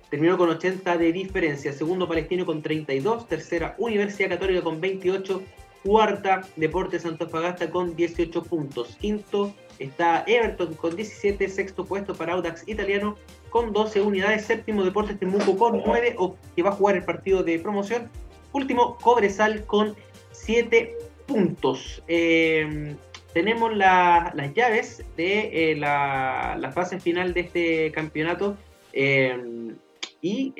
[0.09, 1.73] Terminó con 80 de diferencia.
[1.73, 3.27] Segundo Palestino con 32.
[3.27, 5.41] Tercera Universidad Católica con 28.
[5.83, 8.97] Cuarta Deportes Antofagasta con 18 puntos.
[8.99, 11.47] Quinto está Everton con 17.
[11.49, 13.15] Sexto puesto para Audax italiano
[13.49, 14.45] con 12 unidades.
[14.45, 18.09] Séptimo, Deportes Temuco con 9, o que va a jugar el partido de promoción.
[18.53, 19.95] Último, Cobresal con
[20.31, 22.01] 7 puntos.
[22.07, 22.95] Eh,
[23.33, 28.57] tenemos la, las llaves de eh, la, la, fase final de este campeonato.
[28.93, 29.75] Eh,
[30.21, 30.53] y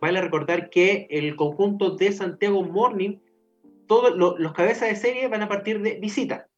[0.00, 3.18] vale recordar que el conjunto de Santiago Morning,
[3.86, 6.48] todos lo, los cabezas de serie van a partir de visita.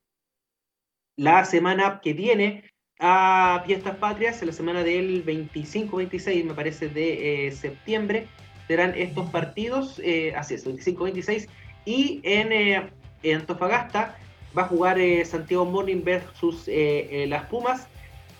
[1.16, 2.72] La semana que viene
[3.04, 8.28] a Fiestas Patrias, en la semana del 25-26, me parece, de eh, septiembre,
[8.68, 11.48] serán estos partidos, eh, así es, 25-26,
[11.84, 14.16] y en, eh, Antofagasta
[14.56, 17.88] va a jugar Santiago Morning versus las Pumas,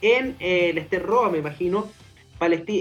[0.00, 0.86] en el
[1.30, 1.88] me imagino,
[2.42, 2.80] Palesti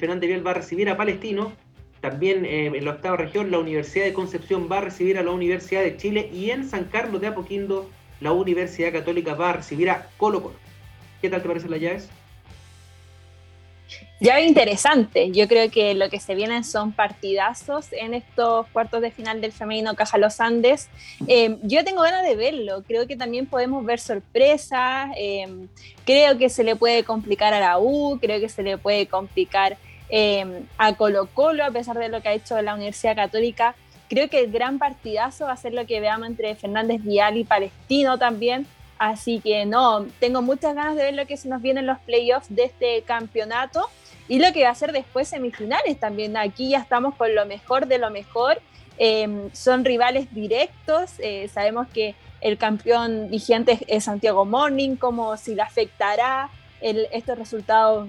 [0.00, 1.52] Fernández Vial va a recibir a Palestino,
[2.00, 5.82] también en la octava región la Universidad de Concepción va a recibir a la Universidad
[5.84, 7.88] de Chile, y en San Carlos de Apoquindo
[8.18, 10.56] la Universidad Católica va a recibir a Colo Colo.
[11.22, 12.10] ¿Qué tal te parecen las llaves?
[14.18, 15.30] Llave interesante.
[15.30, 19.52] Yo creo que lo que se vienen son partidazos en estos cuartos de final del
[19.52, 20.88] femenino Caja Los Andes.
[21.28, 22.82] Eh, yo tengo ganas de verlo.
[22.86, 25.10] Creo que también podemos ver sorpresas.
[25.18, 25.66] Eh,
[26.06, 28.18] creo que se le puede complicar a la U.
[28.18, 29.76] Creo que se le puede complicar
[30.08, 33.74] eh, a Colo Colo, a pesar de lo que ha hecho la Universidad Católica.
[34.08, 37.44] Creo que el gran partidazo va a ser lo que veamos entre Fernández Vial y
[37.44, 38.66] Palestino también.
[38.98, 41.98] Así que no, tengo muchas ganas de ver lo que se nos viene en los
[41.98, 43.90] playoffs de este campeonato
[44.28, 46.36] y lo que va a ser después semifinales también.
[46.36, 48.60] Aquí ya estamos con lo mejor de lo mejor.
[48.98, 51.12] Eh, son rivales directos.
[51.18, 56.50] Eh, sabemos que el campeón vigente es Santiago Morning, como si le afectará
[56.80, 58.08] el, este resultado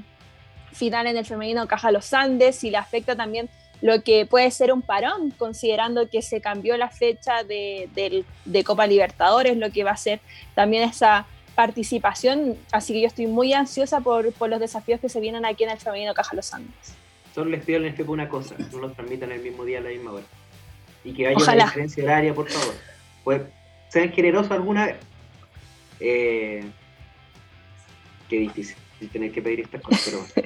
[0.73, 3.49] final en el femenino Caja Los Andes, si le afecta también
[3.81, 8.63] lo que puede ser un parón, considerando que se cambió la fecha de, de, de,
[8.63, 10.19] Copa Libertadores, lo que va a ser
[10.55, 11.27] también esa
[11.57, 12.55] participación.
[12.71, 15.71] Así que yo estoy muy ansiosa por, por los desafíos que se vienen aquí en
[15.71, 16.95] el femenino Caja Los Andes.
[17.33, 20.11] Solo les pido les una cosa, no los transmitan el mismo día a la misma
[20.11, 20.25] hora.
[21.03, 21.63] Y que haya Ojalá.
[21.63, 22.75] una diferencia horaria, por favor.
[23.23, 23.41] Pues,
[23.89, 24.97] sean generosos alguna vez.
[25.99, 26.63] Eh,
[28.29, 28.77] qué difícil
[29.11, 30.45] tener que pedir estas cosas, pero...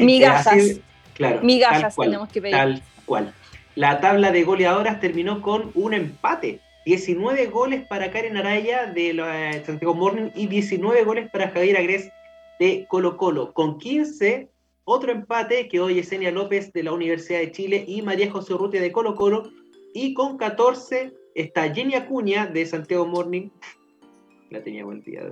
[0.00, 0.80] Migajas.
[1.14, 1.40] Claro.
[1.42, 2.56] Migajas tenemos que pedir.
[2.56, 3.32] Tal cual.
[3.74, 6.60] La tabla de goleadoras terminó con un empate.
[6.86, 12.12] 19 goles para Karen Araya de la Santiago Morning y 19 goles para Javier Agres
[12.60, 13.52] de Colo Colo.
[13.52, 14.48] Con 15,
[14.84, 18.80] otro empate que hoy Yesenia López de la Universidad de Chile y María José Urrutia
[18.80, 19.50] de Colo Colo.
[19.94, 23.48] Y con 14 está Jenny Acuña de Santiago Morning.
[24.50, 25.22] La tenía buen día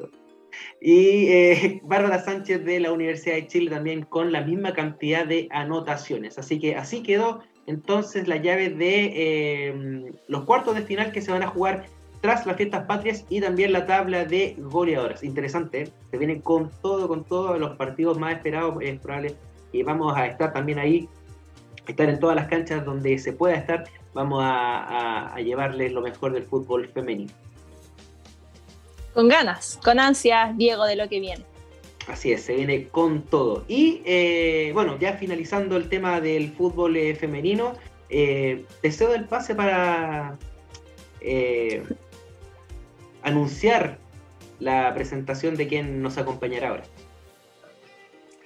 [0.80, 5.46] y eh, Bárbara Sánchez de la Universidad de Chile también con la misma cantidad de
[5.52, 6.36] anotaciones.
[6.36, 11.32] Así que así quedó entonces la llave de eh, los cuartos de final que se
[11.32, 11.86] van a jugar
[12.20, 15.22] tras las fiestas patrias y también la tabla de goleadores.
[15.22, 15.92] Interesante, ¿eh?
[16.10, 19.36] se vienen con todo, con todos los partidos más esperados, es probable
[19.72, 21.08] y vamos a estar también ahí,
[21.86, 23.84] estar en todas las canchas donde se pueda estar,
[24.14, 27.30] vamos a, llevarles lo mejor del fútbol femenino.
[29.12, 31.44] Con ganas, con ansias, Diego, de lo que viene.
[32.06, 33.64] Así es, se viene con todo.
[33.66, 37.74] Y eh, bueno, ya finalizando el tema del fútbol eh, femenino,
[38.10, 40.36] eh, deseo el pase para
[43.22, 43.98] anunciar
[44.60, 46.84] la presentación de quien nos acompañará ahora.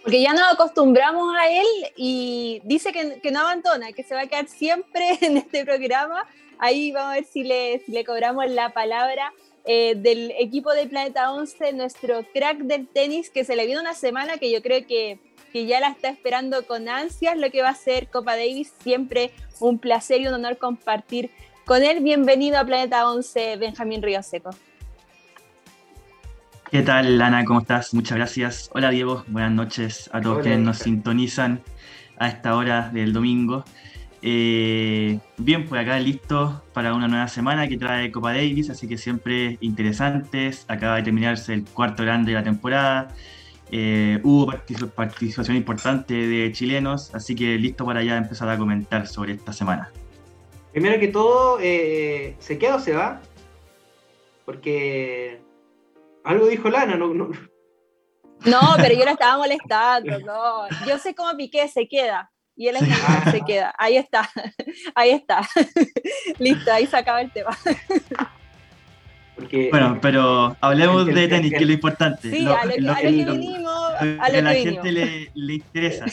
[0.02, 1.66] Porque ya nos acostumbramos a él
[1.96, 6.24] y dice que, no abandona, que se va a quedar siempre en este programa.
[6.60, 9.32] Ahí vamos a ver si le cobramos la palabra
[9.64, 13.94] eh, del equipo de Planeta 11, nuestro crack del tenis, que se le viene una
[13.94, 15.18] semana que yo creo que,
[15.52, 18.72] que ya la está esperando con ansias lo que va a ser Copa Davis.
[18.82, 19.30] Siempre
[19.60, 21.30] un placer y un honor compartir
[21.64, 22.02] con él.
[22.02, 24.50] Bienvenido a Planeta 11, Benjamín Río Seco.
[26.70, 27.44] ¿Qué tal, Lana?
[27.46, 27.94] ¿Cómo estás?
[27.94, 28.70] Muchas gracias.
[28.74, 29.24] Hola, Diego.
[29.28, 31.62] Buenas noches a todos quienes nos sintonizan
[32.18, 33.64] a esta hora del domingo.
[34.20, 38.98] Eh, bien, pues acá listo para una nueva semana que trae Copa Davis, así que
[38.98, 40.64] siempre interesantes.
[40.68, 43.14] Acaba de terminarse el cuarto grande de la temporada.
[43.70, 44.52] Eh, hubo
[44.94, 49.90] participación importante de chilenos, así que listo para ya empezar a comentar sobre esta semana.
[50.72, 53.20] Primero que todo, eh, ¿se queda o se va?
[54.44, 55.40] Porque
[56.24, 57.30] algo dijo Lana, no, no.
[58.44, 60.68] No, pero yo la estaba molestando, no.
[60.86, 62.76] Yo sé cómo Piqué se queda y él
[63.30, 63.72] se queda.
[63.78, 64.28] Ahí está,
[64.94, 65.48] ahí está.
[66.38, 67.56] Listo, ahí se acaba el tema.
[69.70, 72.30] bueno, pero hablemos de tenis, que es lo importante.
[72.30, 76.04] Sí, a lo que, vinimos, a lo la gente le, le interesa.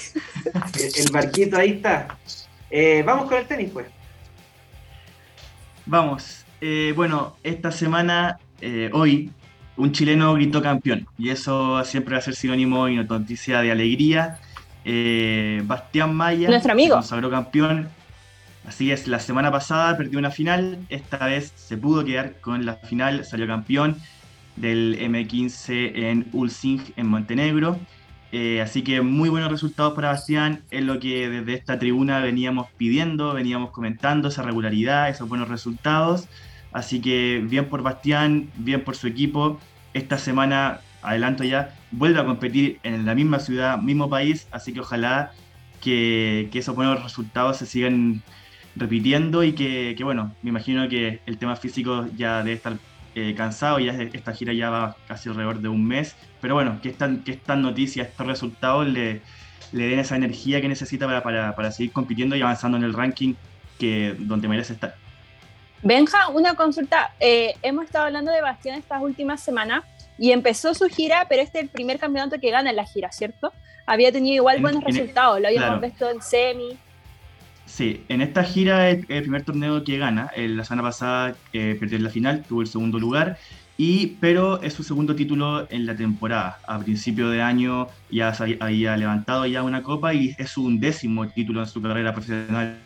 [0.98, 2.16] El, barquito ahí está.
[2.70, 3.88] Eh, vamos con el tenis, pues.
[5.88, 6.46] Vamos.
[6.62, 9.32] Eh, bueno, esta semana, eh, hoy,
[9.78, 11.08] un chileno gritó campeón.
[11.18, 14.40] Y eso siempre va a ser sinónimo y noticia de alegría
[14.86, 17.90] eh, Bastián Maya, nuestro amigo, consagró campeón.
[18.68, 22.76] Así es, la semana pasada perdió una final, esta vez se pudo quedar con la
[22.76, 23.98] final, salió campeón
[24.56, 27.78] del M15 en Ulsing, en Montenegro.
[28.32, 32.68] Eh, así que muy buenos resultados para Bastián, es lo que desde esta tribuna veníamos
[32.76, 36.28] pidiendo, veníamos comentando, esa regularidad, esos buenos resultados.
[36.74, 39.60] Así que bien por Bastián, bien por su equipo.
[39.94, 44.82] Esta semana adelanto ya, vuelve a competir en la misma ciudad, mismo país, así que
[44.82, 45.32] ojalá
[45.82, 48.22] que, esos buenos resultados se sigan
[48.76, 52.78] repitiendo y que, bueno, me imagino que el tema físico ya debe estar
[53.16, 56.90] eh, cansado, ya esta gira ya va casi alrededor de un mes, pero bueno, que,
[56.90, 59.22] están, que estas noticias, estos resultados le,
[59.72, 63.36] den esa energía que necesita para, para, seguir compitiendo y avanzando en el ranking
[63.80, 64.96] que donde merece estar.
[65.82, 67.14] Benja, una consulta.
[67.20, 69.84] Eh, hemos estado hablando de Bastián estas últimas semanas
[70.18, 73.12] y empezó su gira, pero este es el primer campeonato que gana en la gira,
[73.12, 73.54] ¿cierto?
[73.86, 76.78] Había tenido igual buenos resultados, lo habíamos visto en semi.
[77.66, 80.32] Sí, en esta gira es el primer torneo que gana.
[80.36, 83.38] La semana pasada eh, perdió en la final, tuvo el segundo lugar,
[83.78, 86.60] y, pero es su segundo título en la temporada.
[86.68, 91.62] A principio de año ya había levantado ya una copa y es su undécimo título
[91.62, 92.78] en su carrera profesional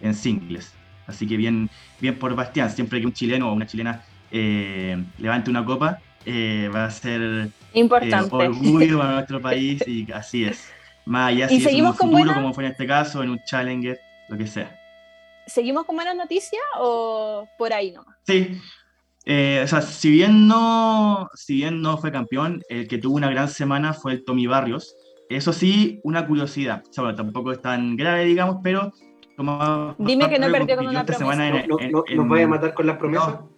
[0.00, 0.72] en singles.
[1.06, 1.70] Así que bien,
[2.00, 6.70] bien por Bastián, siempre que un chileno o una chilena eh, levante una copa, eh,
[6.74, 10.70] va a ser eh, importante orgullo para nuestro país y así es.
[11.04, 14.38] Más allá si es un futuro, como fue en este caso, en un Challenger, lo
[14.38, 14.80] que sea.
[15.46, 18.16] ¿Seguimos con buenas noticias o por ahí nomás?
[18.26, 18.58] Sí.
[19.26, 23.30] Eh, o sea, si bien, no, si bien no fue campeón, el que tuvo una
[23.30, 24.96] gran semana fue el Tommy Barrios.
[25.28, 26.82] Eso sí, una curiosidad.
[26.88, 28.92] O sea, bueno, tampoco es tan grave, digamos, pero...
[29.98, 31.66] Dime que no perdió con una promesa.
[31.66, 33.28] no, no, ¿Nos vaya a matar con las promesas?
[33.28, 33.53] No,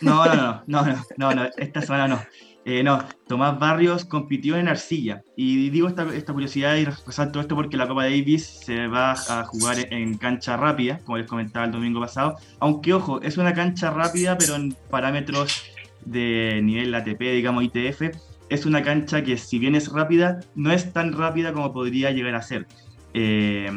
[0.00, 2.22] no, no, no, no, no, esta semana no.
[2.64, 5.24] Eh, no, Tomás Barrios compitió en arcilla.
[5.36, 9.44] Y digo esta, esta, curiosidad y resalto esto porque la Copa Davis se va a
[9.44, 12.36] jugar en cancha rápida, como les comentaba el domingo pasado.
[12.60, 15.64] Aunque, ojo, es una cancha rápida, pero en parámetros
[16.04, 18.16] de nivel ATP, digamos ITF,
[18.48, 22.34] es una cancha que, si bien es rápida, no es tan rápida como podría llegar
[22.36, 22.66] a ser.
[23.14, 23.70] Eh,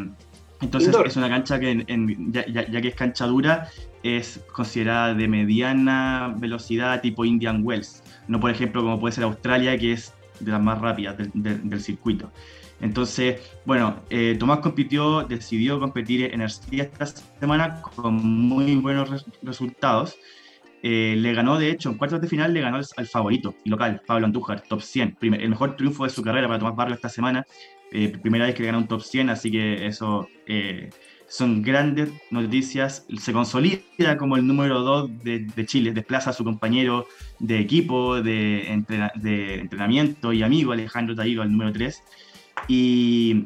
[0.61, 1.86] entonces, es una cancha que,
[2.30, 3.69] ya, ya, que es cancha dura,
[4.06, 9.77] es considerada de mediana velocidad tipo Indian Wells, no por ejemplo como puede ser Australia,
[9.80, 12.32] que es de las más rápidas del, circuito.
[12.82, 20.18] Entonces, bueno, eh, Tomás compitió, decidió competir en Arcilla esta semana con muy buenos resultados.
[20.84, 24.27] Eh, le ganó, de hecho, en cuartos de final le ganó al, favorito local, Pablo
[24.27, 25.18] Andújar, top 100.
[25.22, 27.44] el mejor triunfo de su carrera para Tomás Barrio esta semana.
[27.91, 30.27] Eh, primera vez que le gana un top 100, así que eso
[31.27, 33.06] son grandes noticias.
[33.19, 37.07] Se consolida como el número 2 de, Chile, desplaza a su compañero
[37.39, 42.03] de equipo, de, entrenamiento y amigo Alejandro Taígo al número 3.
[42.68, 43.45] Y,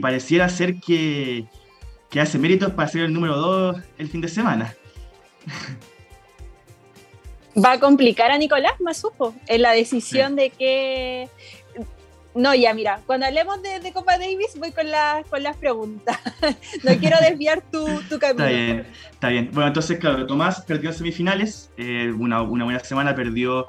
[0.00, 1.44] pareciera ser que,
[2.10, 4.74] que hace méritos para ser el número 2 el fin de semana.
[7.62, 11.28] Va a complicar a Nicolás Masupo en la decisión de que
[12.34, 14.86] no, ya mira, cuando hablemos de, Copa Davis voy con,
[15.28, 16.18] con las preguntas.
[16.84, 18.44] no quiero desviar tu, tu, camino.
[18.44, 19.50] Está bien, está bien.
[19.52, 23.66] Bueno, entonces, claro, Tomás perdió en semifinales, eh, una, buena semana, perdió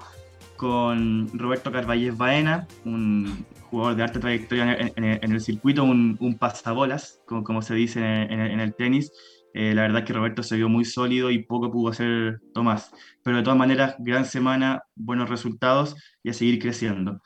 [0.56, 7.22] con Roberto Carvalles Baena, un jugador de alta trayectoria en, el circuito, un, un pasabolas,
[7.26, 9.12] como, como, se dice en, el tenis.
[9.54, 12.92] Eh, la verdad es que Roberto se vio muy sólido y poco pudo hacer Tomás.
[13.24, 17.22] Pero de todas maneras, gran semana, buenos resultados y a seguir creciendo.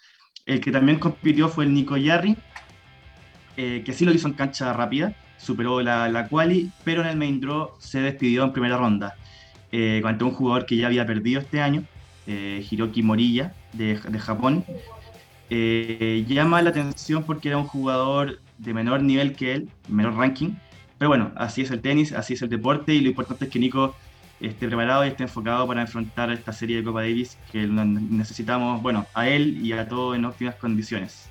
[0.48, 2.36] El que también compitió fue el Nico Yarri,
[3.58, 7.18] eh, que sí lo hizo en cancha rápida, superó la, la quali, pero en el
[7.18, 9.16] main draw se despidió en primera ronda.
[9.72, 11.84] Eh, ante un jugador que ya había perdido este año,
[12.26, 14.64] eh, Hiroki Morilla, de, de Japón.
[15.50, 20.56] Eh, llama la atención porque era un jugador de menor nivel que él, menor ranking,
[20.98, 23.60] pero bueno, así es el tenis, así es el deporte y lo importante es que
[23.60, 23.96] Nico
[24.40, 29.06] esté preparado y esté enfocado para enfrentar esta serie de Copa Davis que necesitamos, bueno,
[29.14, 31.30] a él y a todo en óptimas condiciones.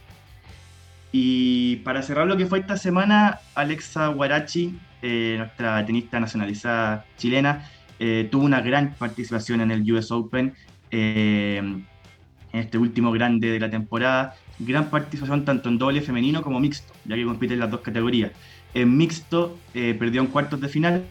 [1.13, 7.71] Y para cerrar lo que fue esta semana, Alexa Guarachi, eh, nuestra tenista nacionalizada chilena,
[7.99, 10.53] eh, tuvo una gran participación en el US Open,
[10.91, 14.35] eh, en este último grande de la temporada.
[14.59, 18.33] Gran participación tanto en doble femenino como mixto, ya que compite en las dos categorías.
[18.75, 21.07] En mixto perdió en cuartos de final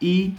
[0.00, 0.32] y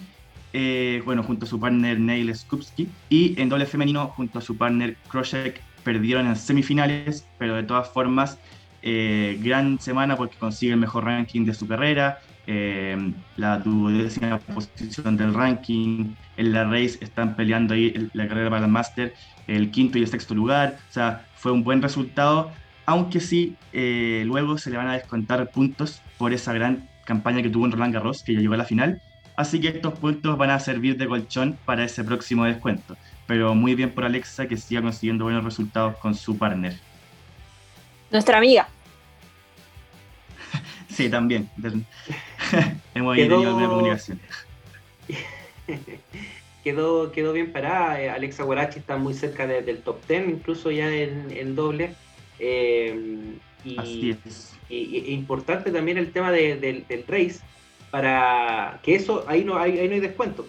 [0.52, 4.58] eh, bueno, junto a su partner Neil Skupski, y en doble femenino junto a su
[4.58, 8.40] partner Kroshek perdieron en semifinales, pero de todas formas,
[8.82, 12.98] eh, gran semana porque consigue el mejor ranking de su carrera, eh,
[13.38, 18.72] la duodécima posición del ranking, en la race están peleando ahí la carrera para el
[18.72, 19.14] Master,
[19.48, 22.52] el quinto y el sexto lugar, o sea, fue un buen resultado,
[22.88, 27.66] aunque sí, luego se le van a descontar puntos por esa gran campaña que tuvo
[27.66, 29.02] en Roland Garros, que ya llegó a la final,
[29.40, 32.98] Así que estos puntos van a servir de colchón para ese próximo descuento.
[33.26, 36.78] Pero muy bien por Alexa que siga consiguiendo buenos resultados con su partner.
[38.12, 38.68] Nuestra amiga.
[40.90, 41.50] sí, también.
[42.94, 43.36] Hemos quedó...
[43.36, 44.20] tenido alguna comunicación.
[46.66, 48.02] quedó, quedó bien parada.
[48.02, 51.96] Eh, Alexa Guarachi está muy cerca del top 10, incluso ya en, doble.
[52.40, 54.54] Eh, y, Así es.
[54.68, 57.40] Y, importante también el tema del race
[57.92, 60.48] para que eso, ahí no hay, ahí no hay descuento,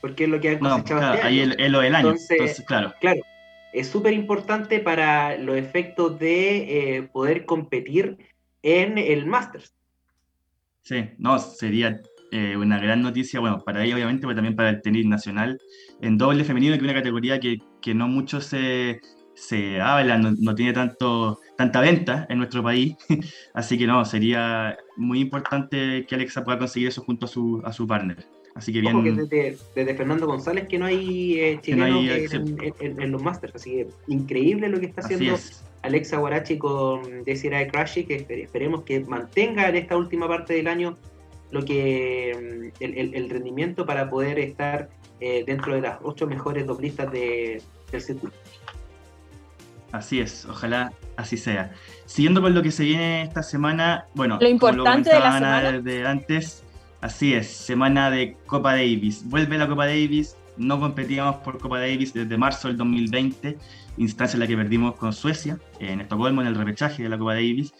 [0.00, 2.94] porque es lo que han cosechado este Ahí es lo del año, entonces, claro.
[3.00, 3.20] Claro,
[3.72, 8.18] es súper importante para los efectos de eh, poder competir
[8.62, 9.74] en el Masters.
[10.82, 12.00] Sí, no, sería
[12.30, 15.60] eh, una gran noticia, bueno, para ella obviamente, pero también para el tenis nacional
[16.00, 19.00] en doble femenino, que es una categoría que, que no mucho se,
[19.36, 22.96] se habla, no, tiene tanto, tanta venta en nuestro país,
[23.54, 27.72] así que no, sería muy importante que Alexa pueda conseguir eso junto a su, a
[27.72, 28.26] su partner.
[28.54, 29.28] Así que bien.
[29.28, 32.32] desde, Fernando González que no hay eh, chilenos
[32.80, 35.38] en, los Masters, así que increíble lo que está haciendo
[35.82, 40.96] Alexa Guarachi con Desiree Crashy, que esperemos que mantenga en esta última parte del año
[41.50, 44.88] lo que mm, el, rendimiento para poder estar
[45.20, 48.36] eh, dentro de las ocho mejores doblistas de, del circuito.
[49.92, 51.72] Así es, ojalá así sea.
[52.04, 56.06] Siguiendo con lo que se viene esta semana, bueno, lo importante de la semana de
[56.06, 56.64] antes,
[57.00, 59.22] así es, semana de Copa Davis.
[59.26, 63.58] Vuelve la Copa Davis, no competíamos por Copa Davis desde marzo del 2020,
[63.98, 67.34] instancia en la que perdimos con Suecia, en Estocolmo, en el repechaje de la Copa
[67.34, 67.72] Davis.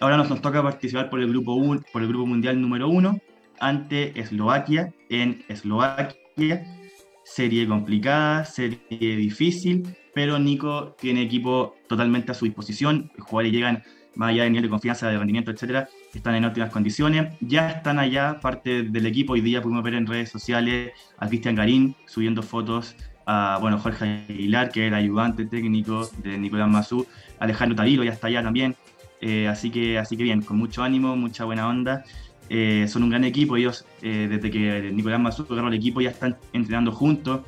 [0.00, 1.56] Ahora nos, nos toca participar por el grupo
[1.92, 3.18] por el grupo mundial número uno
[3.60, 6.64] ante Eslovaquia en Eslovaquia.
[7.24, 13.82] Serie complicada, serie difícil, pero Nico tiene equipo totalmente a su disposición, los jugadores llegan
[14.16, 17.98] más allá de nivel de confianza, de rendimiento, etcétera, están en óptimas condiciones, ya están
[17.98, 22.42] allá, parte del equipo, hoy día pudimos ver en redes sociales a Cristian Garín subiendo
[22.42, 22.96] fotos
[23.26, 27.06] a bueno, Jorge Aguilar, que era ayudante técnico de Nicolás Mazú,
[27.38, 28.76] Alejandro Tavilo ya está allá también,
[29.20, 32.04] eh, así, que, así que bien, con mucho ánimo, mucha buena onda,
[32.50, 36.10] eh, son un gran equipo, ellos eh, desde que Nicolás Mazú agarró el equipo ya
[36.10, 37.40] están entrenando juntos,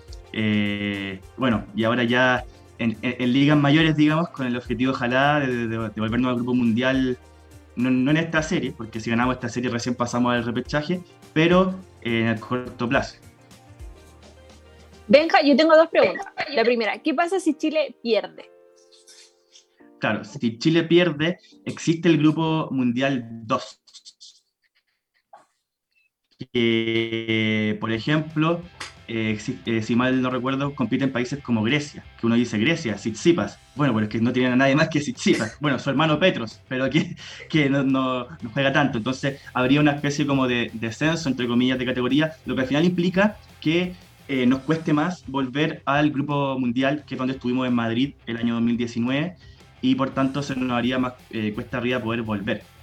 [1.38, 2.44] bueno, y ahora ya
[2.78, 7.18] en, ligas mayores, digamos, con el objetivo, ojalá, de, volvernos al grupo mundial,
[7.76, 11.00] no, en esta serie, porque si ganamos esta serie recién pasamos al repechaje,
[11.32, 13.16] pero en el corto plazo.
[15.08, 16.26] Benja, yo tengo dos preguntas.
[16.52, 18.50] La primera, ¿qué pasa si Chile pierde?
[19.98, 23.82] Claro, si Chile pierde, existe el grupo mundial 2.
[26.52, 28.60] que, por ejemplo,
[29.08, 33.58] eh, eh, si, mal no recuerdo, compiten países como Grecia, que uno dice Grecia, Tsitsipas.
[33.74, 35.58] Bueno, pero es que no tienen a nadie más que Tsitsipas.
[35.60, 37.16] Bueno, su hermano Petros, pero que,
[37.48, 38.98] que no, no, juega tanto.
[38.98, 42.84] Entonces, habría una especie como de descenso, entre comillas, de categoría, lo que al final
[42.84, 43.94] implica que
[44.28, 48.36] eh, nos cueste más volver al grupo mundial, que es donde estuvimos en Madrid el
[48.38, 49.36] año 2019,
[49.82, 51.14] y por tanto se nos haría más
[51.54, 52.75] cuesta arriba poder volver.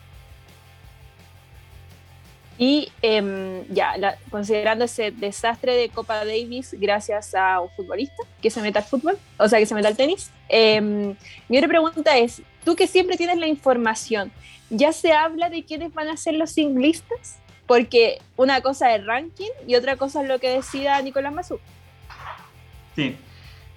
[2.57, 3.95] Y em, ya,
[4.29, 9.17] considerando ese desastre de Copa Davis gracias a un futbolista que se meta al fútbol,
[9.37, 11.15] o sea, que se meta al tenis, em,
[11.49, 14.31] mi otra pregunta es, tú que siempre tienes la información,
[14.69, 17.39] ¿ya se habla de quiénes van a ser los singlistas?
[17.65, 21.59] Porque una cosa es ranking y otra cosa es lo que decida Nicolás Mazú.
[22.95, 23.15] Sí,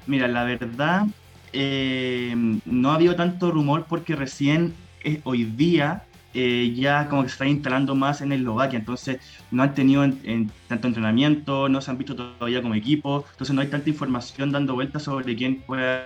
[0.07, 1.07] mira, la verdad,
[1.53, 6.05] em, no ha habido tanto rumor porque recién eh, hoy día
[6.39, 10.51] eh, ya como que se está instalando más en Eslovaquia, entonces no han tenido en,
[10.69, 14.75] tanto entrenamiento, no se han visto todavía como equipo, entonces no hay tanta información dando
[14.75, 16.05] vueltas sobre quién puede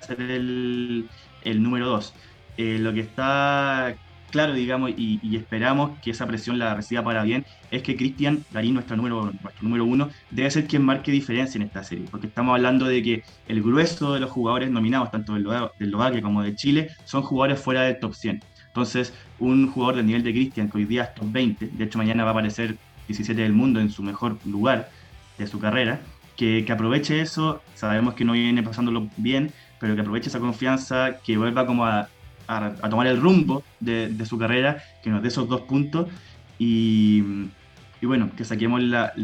[0.00, 1.08] ser el,
[1.44, 2.14] el número 2.
[2.56, 3.94] Eh, lo que está
[4.30, 8.74] claro, digamos, y, esperamos que esa presión la reciba para bien, es que Cristian Darín,
[8.74, 12.54] nuestro número, nuestro número uno, debe ser quien marque diferencia en esta serie, porque estamos
[12.54, 15.46] hablando de que el grueso de los jugadores nominados, tanto del
[15.78, 18.40] Eslovaquia como de Chile, son jugadores fuera del top 100.
[18.76, 21.96] Entonces, un jugador del nivel de Cristian, que hoy día es top 20, de hecho
[21.96, 22.76] mañana va a aparecer
[23.08, 24.90] 17 del mundo en su mejor lugar
[25.38, 26.00] de su carrera,
[26.36, 29.50] que, aproveche eso, sabemos que no viene pasándolo bien,
[29.80, 32.10] pero que aproveche esa confianza, que vuelva como a,
[32.90, 36.08] tomar el rumbo de, su carrera, que nos dé esos dos puntos
[36.58, 37.22] y,
[38.02, 39.14] bueno, que saquemos la,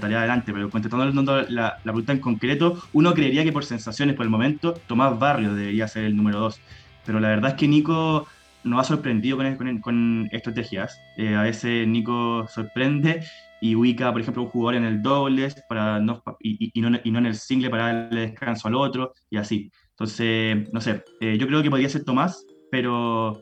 [0.00, 0.52] tarea adelante.
[0.52, 4.74] Pero contestando la, la pregunta en concreto, uno creería que por sensaciones por el momento,
[4.86, 6.60] Tomás Barrio debería ser el número dos.
[7.04, 8.28] Pero la verdad es que Nico
[8.66, 9.38] nos ha sorprendido
[9.82, 11.00] con, estrategias.
[11.16, 13.24] Eh, a veces Nico sorprende
[13.60, 17.26] y ubica, por ejemplo, un jugador en el dobles para no, y, y, no, en
[17.26, 19.70] el single para darle descanso al otro y así.
[19.90, 23.40] Entonces, no sé, eh, yo creo que podría ser Tomás, pero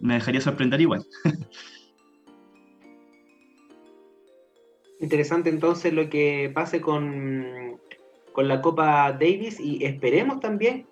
[0.00, 1.04] me dejaría sorprender igual.
[5.00, 7.80] Interesante entonces lo que pase con,
[8.32, 10.86] con la Copa Davis y esperemos también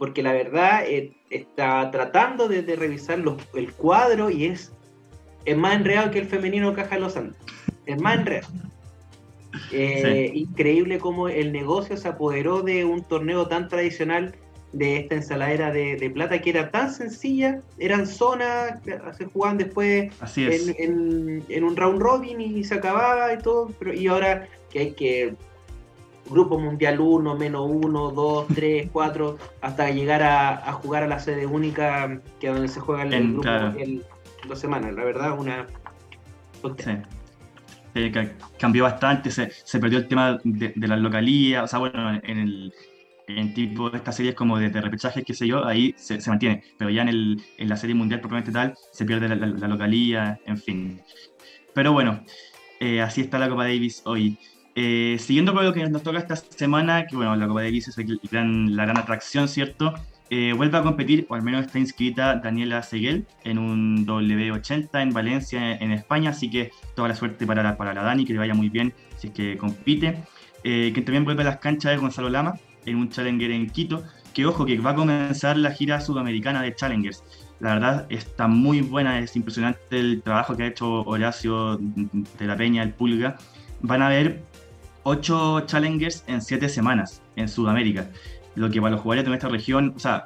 [0.00, 3.22] porque la verdad eh, está tratando de, revisar
[3.52, 4.72] el cuadro y es,
[5.44, 7.36] es más enredado que el femenino Caja de los Andes.
[7.84, 8.48] Es más enredado.
[9.72, 14.34] Eh, increíble cómo el negocio se apoderó de un torneo tan tradicional
[14.72, 18.80] de esta ensaladera de, plata que era tan sencilla, eran zonas,
[19.18, 24.06] se jugaban después en, en, un round robin y se acababa y todo, pero y
[24.06, 25.34] ahora que hay que
[26.30, 31.46] Grupo Mundial 1, menos 1, 2, 3, 4, hasta llegar a, jugar a la sede
[31.46, 34.02] única, que es donde se juega el, grupo en
[34.48, 34.94] dos semanas.
[34.94, 35.66] La verdad, una.
[36.78, 38.12] Sí.
[38.58, 42.72] cambió bastante, se, perdió el tema de, la localía, o sea, bueno, en el
[43.36, 46.62] en tipo de estas series como de, de repechajes, qué sé yo, ahí se, mantiene,
[46.78, 50.58] pero ya en, el, en la serie mundial propiamente tal, se pierde la, localía, en
[50.58, 51.00] fin.
[51.74, 52.24] Pero bueno,
[52.80, 54.38] eh, así está la Copa Davis hoy.
[54.82, 57.98] Eh, siguiendo con lo que nos toca esta semana, que bueno, la Copa Davis es
[57.98, 59.92] la gran atracción, ¿cierto?
[60.30, 65.12] Eh, vuelve a competir, o al menos está inscrita Daniela Seguel en un W80 en
[65.12, 68.38] Valencia, en España, así que toda la suerte para la, para la Dani, que le
[68.38, 70.24] vaya muy bien si es que compite.
[70.64, 72.54] Eh, que también vuelve a las canchas de Gonzalo Lama
[72.86, 74.02] en un Challenger en Quito,
[74.32, 77.22] que ojo, que va a comenzar la gira sudamericana de Challengers.
[77.58, 82.56] La verdad está muy buena, es impresionante el trabajo que ha hecho Horacio de la
[82.56, 83.36] Peña, el Pulga.
[83.82, 84.49] Van a ver
[85.02, 88.10] ocho challengers en siete semanas en Sudamérica.
[88.54, 90.24] Lo que para los jugadores de nuestra región, o sea,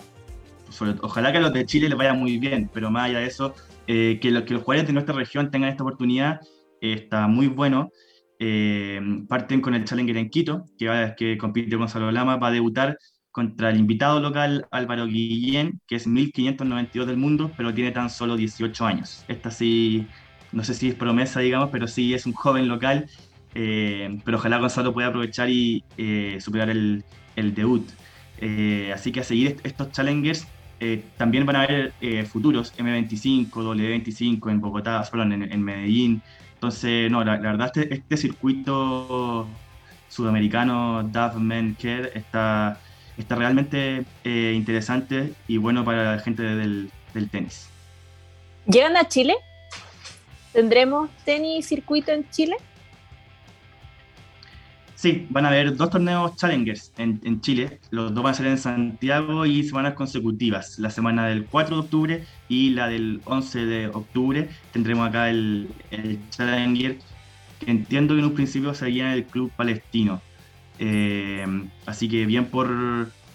[1.02, 3.54] ojalá que a los de Chile les vaya muy bien, pero más allá de eso,
[3.86, 6.40] eh, que, que, los jugadores de nuestra región tengan esta oportunidad
[6.80, 7.90] eh, está muy bueno.
[8.38, 12.50] Eh, parten con el Challenger en Quito, que, va, que compite Gonzalo Lama, va a
[12.50, 12.98] debutar
[13.30, 18.36] contra el invitado local Álvaro Guillén, que es 1592 del mundo, pero tiene tan solo
[18.36, 19.24] 18 años.
[19.28, 20.06] Esta sí,
[20.52, 23.06] no sé si es promesa, digamos, pero sí es un joven local
[23.54, 27.04] eh, pero ojalá Gonzalo pueda aprovechar y eh, superar el,
[27.36, 27.88] debut.
[28.38, 30.46] Eh, así que a seguir estos challengers
[31.16, 31.94] también van a haber
[32.26, 36.20] futuros M25, W25 en Bogotá, perdón, en, Medellín.
[36.52, 39.48] Entonces, no, la, verdad, este, este, circuito
[40.10, 42.78] sudamericano, Dove Men Care, está,
[43.16, 47.70] está realmente interesante y bueno para la gente del, del tenis.
[48.66, 49.36] ¿Llegan a Chile?
[50.52, 52.56] ¿Tendremos tenis circuito en Chile?
[55.04, 57.78] Sí, van a haber dos torneos Challengers en, Chile.
[57.90, 60.78] Los dos van a ser en Santiago y semanas consecutivas.
[60.78, 64.48] La semana del 4 de octubre y la del 11 de octubre.
[64.72, 65.68] Tendremos acá el,
[66.30, 66.96] Challenger
[67.60, 70.22] que entiendo que en un principio seguía en el club palestino.
[70.78, 71.44] Eh,
[71.84, 72.68] así que bien por,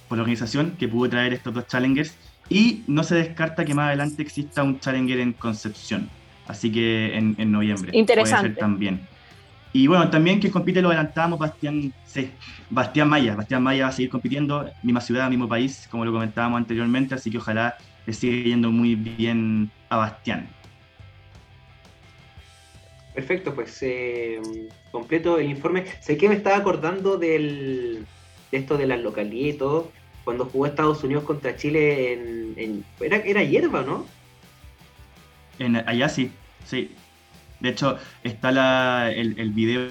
[0.08, 2.16] por, la organización que pudo traer estos dos challengers
[2.50, 6.10] y no se descarta que más adelante exista un challenger en Concepción,
[6.48, 7.92] así que en, en noviembre.
[7.94, 8.50] Interesante.
[8.50, 9.09] Puede ser también.
[9.72, 12.32] Y bueno, también que compite lo adelantamos, Bastián, sí,
[12.70, 13.36] Bastián Maya.
[13.36, 17.30] Bastián Maya va a seguir compitiendo, misma ciudad, mismo país, como lo comentábamos anteriormente, así
[17.30, 20.50] que ojalá le siga yendo muy bien a Bastián.
[23.14, 24.42] Perfecto, pues eh,
[24.92, 25.86] completo el informe.
[26.02, 28.06] Sé que me estaba acordando del,
[28.52, 29.92] de esto de las localidades y todo,
[30.24, 32.14] cuando jugó Estados Unidos contra Chile
[32.58, 32.86] en...
[33.00, 34.06] era, era hierba, ¿no?
[35.60, 36.32] En, allá sí,
[36.66, 36.96] sí.
[37.60, 39.90] De hecho, está la, el, el video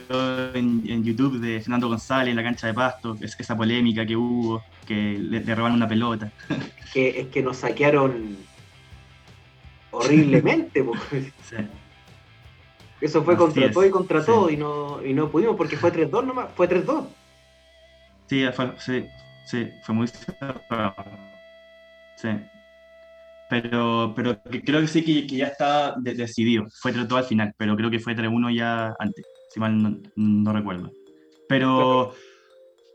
[0.54, 4.62] en, YouTube de Fernando González en la cancha de pasto, es, esa polémica que hubo,
[4.86, 6.30] que le, le robaron una pelota.
[6.92, 8.38] Que, es que nos saquearon
[9.90, 10.82] horriblemente.
[11.42, 11.56] sí.
[13.00, 16.24] Eso fue contra todo y contra todo y no, y no pudimos porque fue 3-2
[16.24, 17.06] nomás, fue 3-2.
[18.26, 19.06] Sí, fue, sí,
[19.44, 20.94] sí, fue muy cerrado.
[22.16, 22.28] Sí.
[23.50, 26.66] Pero, pero creo que sí que, que ya está decidido.
[26.80, 30.92] Fue 3-2 al final, pero creo que fue 3-1 ya antes, si mal no, recuerdo.
[31.48, 32.14] Pero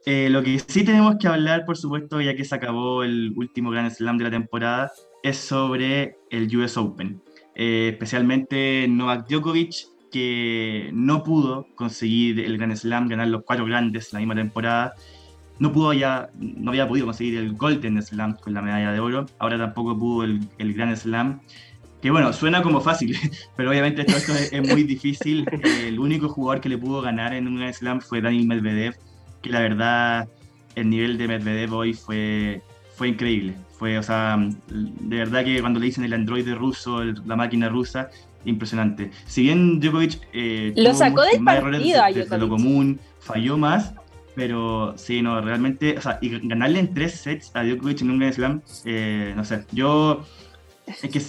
[0.06, 3.72] eh, lo que sí tenemos que hablar, por supuesto, ya que se acabó el último
[3.72, 4.92] Grand Slam de la temporada,
[5.24, 7.22] es sobre el US Open.
[7.56, 14.14] Eh, especialmente Novak Djokovic que no pudo conseguir el Grand Slam, ganar los cuatro grandes
[14.14, 14.94] la misma temporada.
[15.60, 19.26] No pudo ya, no había podido conseguir el Golden Slam con la medalla de oro.
[19.40, 21.42] Ahora tampoco pudo el, el Grand Slam.
[22.02, 23.18] Que bueno, suena como fácil,
[23.56, 25.46] pero obviamente todo esto es, es, muy difícil.
[25.88, 28.98] El único jugador que le pudo ganar en un Grand Slam fue Daniel Medvedev,
[29.42, 30.28] que la verdad
[30.76, 32.62] el nivel de Medvedev hoy fue,
[32.96, 33.54] fue increíble.
[33.78, 37.70] Fue, o sea, de verdad que cuando le dicen el androide ruso, el, la máquina
[37.70, 38.10] rusa,
[38.46, 39.12] impresionante.
[39.26, 43.94] Si bien Djokovic eh, lo sacó del partido desde, desde lo común, falló más,
[44.36, 48.20] pero sí, no, realmente, o sea, y ganarle en tres sets a Djokovic en un
[48.20, 50.26] Grand Slam, eh, no sé, yo,
[50.88, 51.22] es que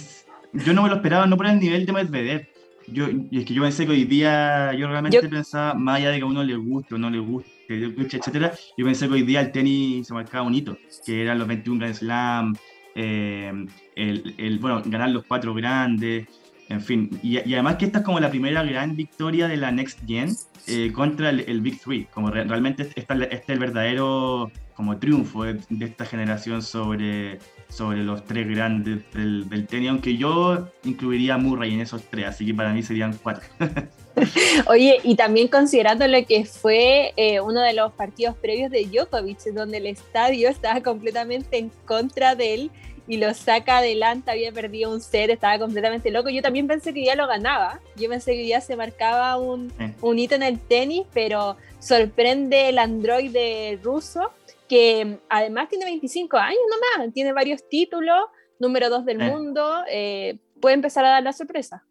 [0.53, 2.47] yo no me lo esperaba, no por el nivel de Medvedev.
[2.87, 5.27] Yo, y es que yo pensé que hoy día, yo realmente yo...
[5.27, 8.53] pensaba, más allá de que a uno le guste o no le guste, Djokovic, etcétera,
[8.77, 11.79] yo pensé que hoy día el tenis se marcaba un hito, que eran los 21
[11.79, 12.55] Grand Slam,
[12.93, 13.51] eh,
[13.95, 16.27] el, el, bueno, ganar los cuatro grandes,
[16.69, 19.71] en fin, y, y, además que esta es como la primera gran victoria de la
[19.71, 20.35] Next Gen
[20.67, 24.97] eh, contra el, el, Big Three, como re, realmente este, este, es el verdadero como
[24.97, 27.37] triunfo de, de, esta generación sobre,
[27.69, 32.25] sobre los tres grandes del, del, tenis, aunque yo incluiría a Murray en esos tres,
[32.25, 33.47] así que para mí serían cuatro.
[34.67, 39.43] Oye, y también considerando lo que fue eh, uno de los partidos previos de Djokovic,
[39.53, 42.71] donde el estadio estaba completamente en contra de él,
[43.07, 46.29] y lo saca adelante, había perdido un set, estaba completamente loco.
[46.29, 49.93] Yo también pensé que ya lo ganaba, yo pensé que ya se marcaba un, sí.
[50.01, 54.31] un hito en el tenis, pero sorprende el androide ruso,
[54.67, 58.25] que además tiene 25 años nomás, tiene varios títulos,
[58.59, 59.25] número 2 del sí.
[59.25, 61.83] mundo, eh, puede empezar a dar la sorpresa.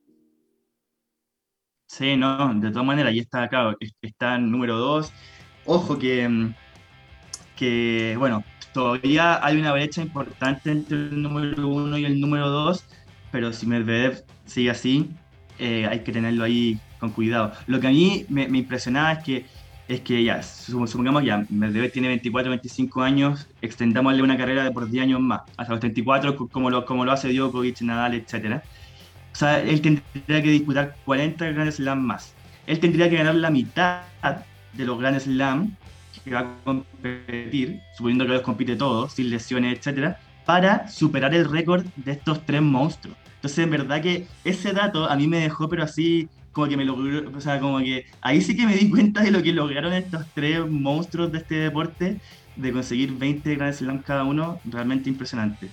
[1.86, 5.12] Sí, no, de todas maneras, ya está acá, está número 2.
[5.66, 6.28] Ojo que,
[7.56, 8.42] que, bueno,
[8.74, 12.84] todavía hay una brecha importante entre el número uno y el número dos,
[13.32, 15.10] pero si Medvedev sigue así,
[15.58, 17.52] eh, hay que tenerlo ahí con cuidado.
[17.66, 19.46] Lo que a mí me, me impresionaba es que,
[19.88, 24.90] es que ya, supongamos ya, Medvedev tiene 24, 25 años, extendámosle una carrera de por
[24.90, 28.60] 10 años más, hasta los 34, como lo, como lo hace Djokovic, Nadal, etc.
[29.32, 32.34] O sea, él tendría que disputar 40 Grand Slam más.
[32.66, 34.02] Él tendría que ganar la mitad
[34.72, 35.76] de los Grand Slam
[36.24, 41.48] que va a competir, suponiendo que los compite todos, sin lesiones, etcétera, para superar el
[41.48, 43.16] récord de estos tres monstruos.
[43.36, 46.84] Entonces, en verdad que ese dato a mí me dejó, pero así, como que me
[46.84, 49.92] logró, o sea, como que ahí sí que me di cuenta de lo que lograron
[49.92, 52.20] estos tres monstruos de este deporte,
[52.56, 55.68] de conseguir 20 Grand Slam cada uno, realmente impresionante.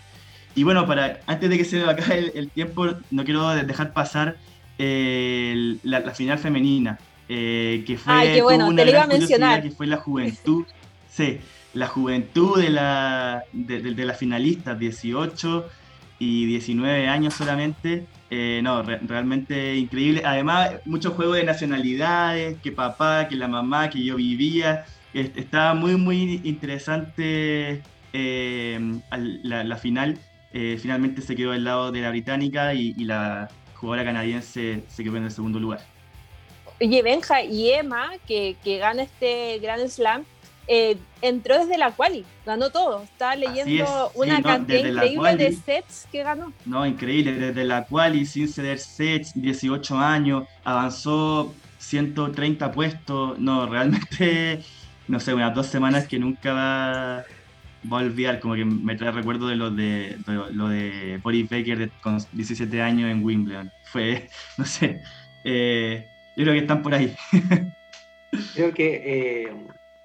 [0.55, 4.37] Y bueno, para antes de que se me acabe el, tiempo, no quiero dejar pasar
[4.77, 6.99] eh, la final femenina.
[7.33, 9.63] Eh, que fue Ay, bueno, una te lo iba a mencionar.
[9.63, 10.65] que fue la juventud,
[11.09, 11.39] sí,
[11.73, 15.65] la juventud de la, de, de, de las finalistas, 18
[16.19, 20.23] y 19 años solamente, eh, no, re, realmente increíble.
[20.25, 24.83] Además, mucho juego de nacionalidades, que papá, que la mamá, que yo vivía,
[25.13, 27.81] estaba muy, muy interesante
[28.11, 28.99] eh,
[29.43, 30.19] la, la, final.
[30.51, 35.03] Eh, finalmente se quedó al lado de la británica y, y la jugadora canadiense se
[35.05, 35.90] quedó en el segundo lugar.
[36.81, 40.23] Oye, Benja y Emma, que, que gana este Grand Slam,
[40.67, 43.03] eh, entró desde la quali, ganó todo.
[43.03, 46.51] Estaba leyendo una no, cantidad increíble quali, de sets que ganó.
[46.65, 54.63] No, increíble, desde la quali, sin ceder sets, 18 años, avanzó 130 puestos, no, realmente,
[55.07, 57.25] no sé, unas dos semanas que nunca va,
[57.91, 61.91] va a olvidar, como que me trae recuerdo de lo de, lo de Boris Baker
[62.01, 63.71] con 17 años en Wimbledon.
[63.85, 65.01] Fue, no sé,
[65.43, 67.13] eh, yo creo que están por ahí.
[68.55, 69.51] creo que eh,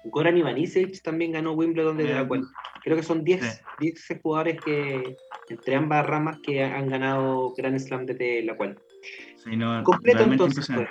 [0.05, 2.47] Goran Ivanisevic también ganó Wimbledon desde la cuenta.
[2.83, 5.17] Creo que son 10, 10 jugadores que
[5.49, 8.79] entre ambas ramas que han ganado Grand Slam desde la cual.
[9.83, 10.67] completo entonces.
[10.73, 10.89] Pues.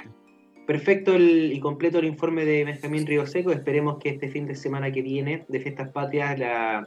[0.66, 3.52] Perfecto el, y completo el informe de Benjamín Río Seco.
[3.52, 6.84] Esperemos que este fin de semana que viene de Fiestas Patrias la,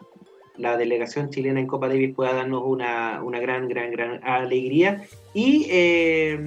[0.59, 5.03] la delegación chilena en Copa Davis pueda darnos una, una gran, gran, gran alegría.
[5.33, 6.37] Y eh,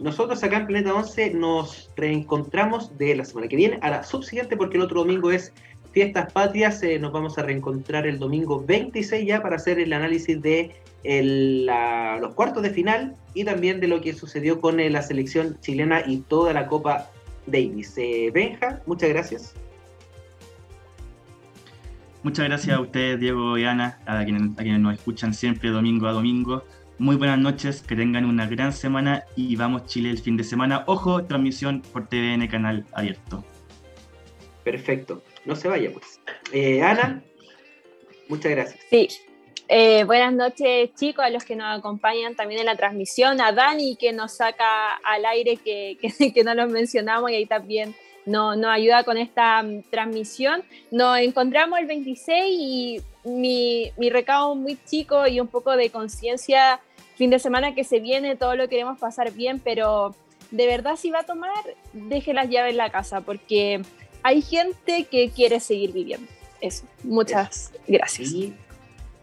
[0.00, 4.56] nosotros acá en Planeta 11 nos reencontramos de la semana que viene a la subsiguiente
[4.56, 5.52] porque el otro domingo es
[5.92, 6.82] Fiestas Patrias.
[6.82, 10.72] Eh, nos vamos a reencontrar el domingo 26 ya para hacer el análisis de
[11.02, 16.02] los cuartos de final y también de lo que sucedió con eh, la selección chilena
[16.06, 17.10] y toda la Copa
[17.46, 17.94] Davis.
[17.96, 19.54] Eh, Benja, muchas gracias.
[22.22, 26.06] Muchas gracias a ustedes, Diego y Ana, a quienes, a quienes nos escuchan siempre domingo
[26.06, 26.64] a domingo.
[26.98, 30.84] Muy buenas noches, que tengan una gran semana y vamos Chile el fin de semana.
[30.86, 33.42] Ojo, transmisión por TVN Canal Abierto.
[34.64, 36.20] Perfecto, no se vaya pues.
[36.52, 37.22] Eh, Ana,
[38.28, 38.84] muchas gracias.
[38.90, 39.08] Sí,
[39.72, 43.96] eh, buenas noches, chicos, a los que nos acompañan también en la transmisión, a Dani
[43.96, 45.96] que nos saca al aire, que,
[46.34, 47.94] que, no los mencionamos y ahí también
[48.30, 50.62] nos, nos ayuda con esta mm, transmisión.
[50.90, 56.80] Nos encontramos el 26 y mi, mi recado muy chico y un poco de conciencia,
[57.16, 60.14] fin de semana que se viene, todo lo queremos pasar bien, pero
[60.50, 63.82] de verdad si va a tomar, deje las llaves en la casa, porque
[64.22, 66.26] hay gente que quiere seguir viviendo.
[66.60, 68.34] Eso, muchas gracias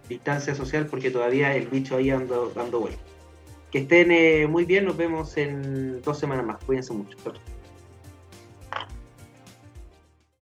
[0.07, 2.99] distancia social porque todavía el bicho ahí ando, dando vuelta.
[3.71, 6.63] Que estén eh, muy bien, nos vemos en dos semanas más.
[6.63, 7.17] Cuídense mucho.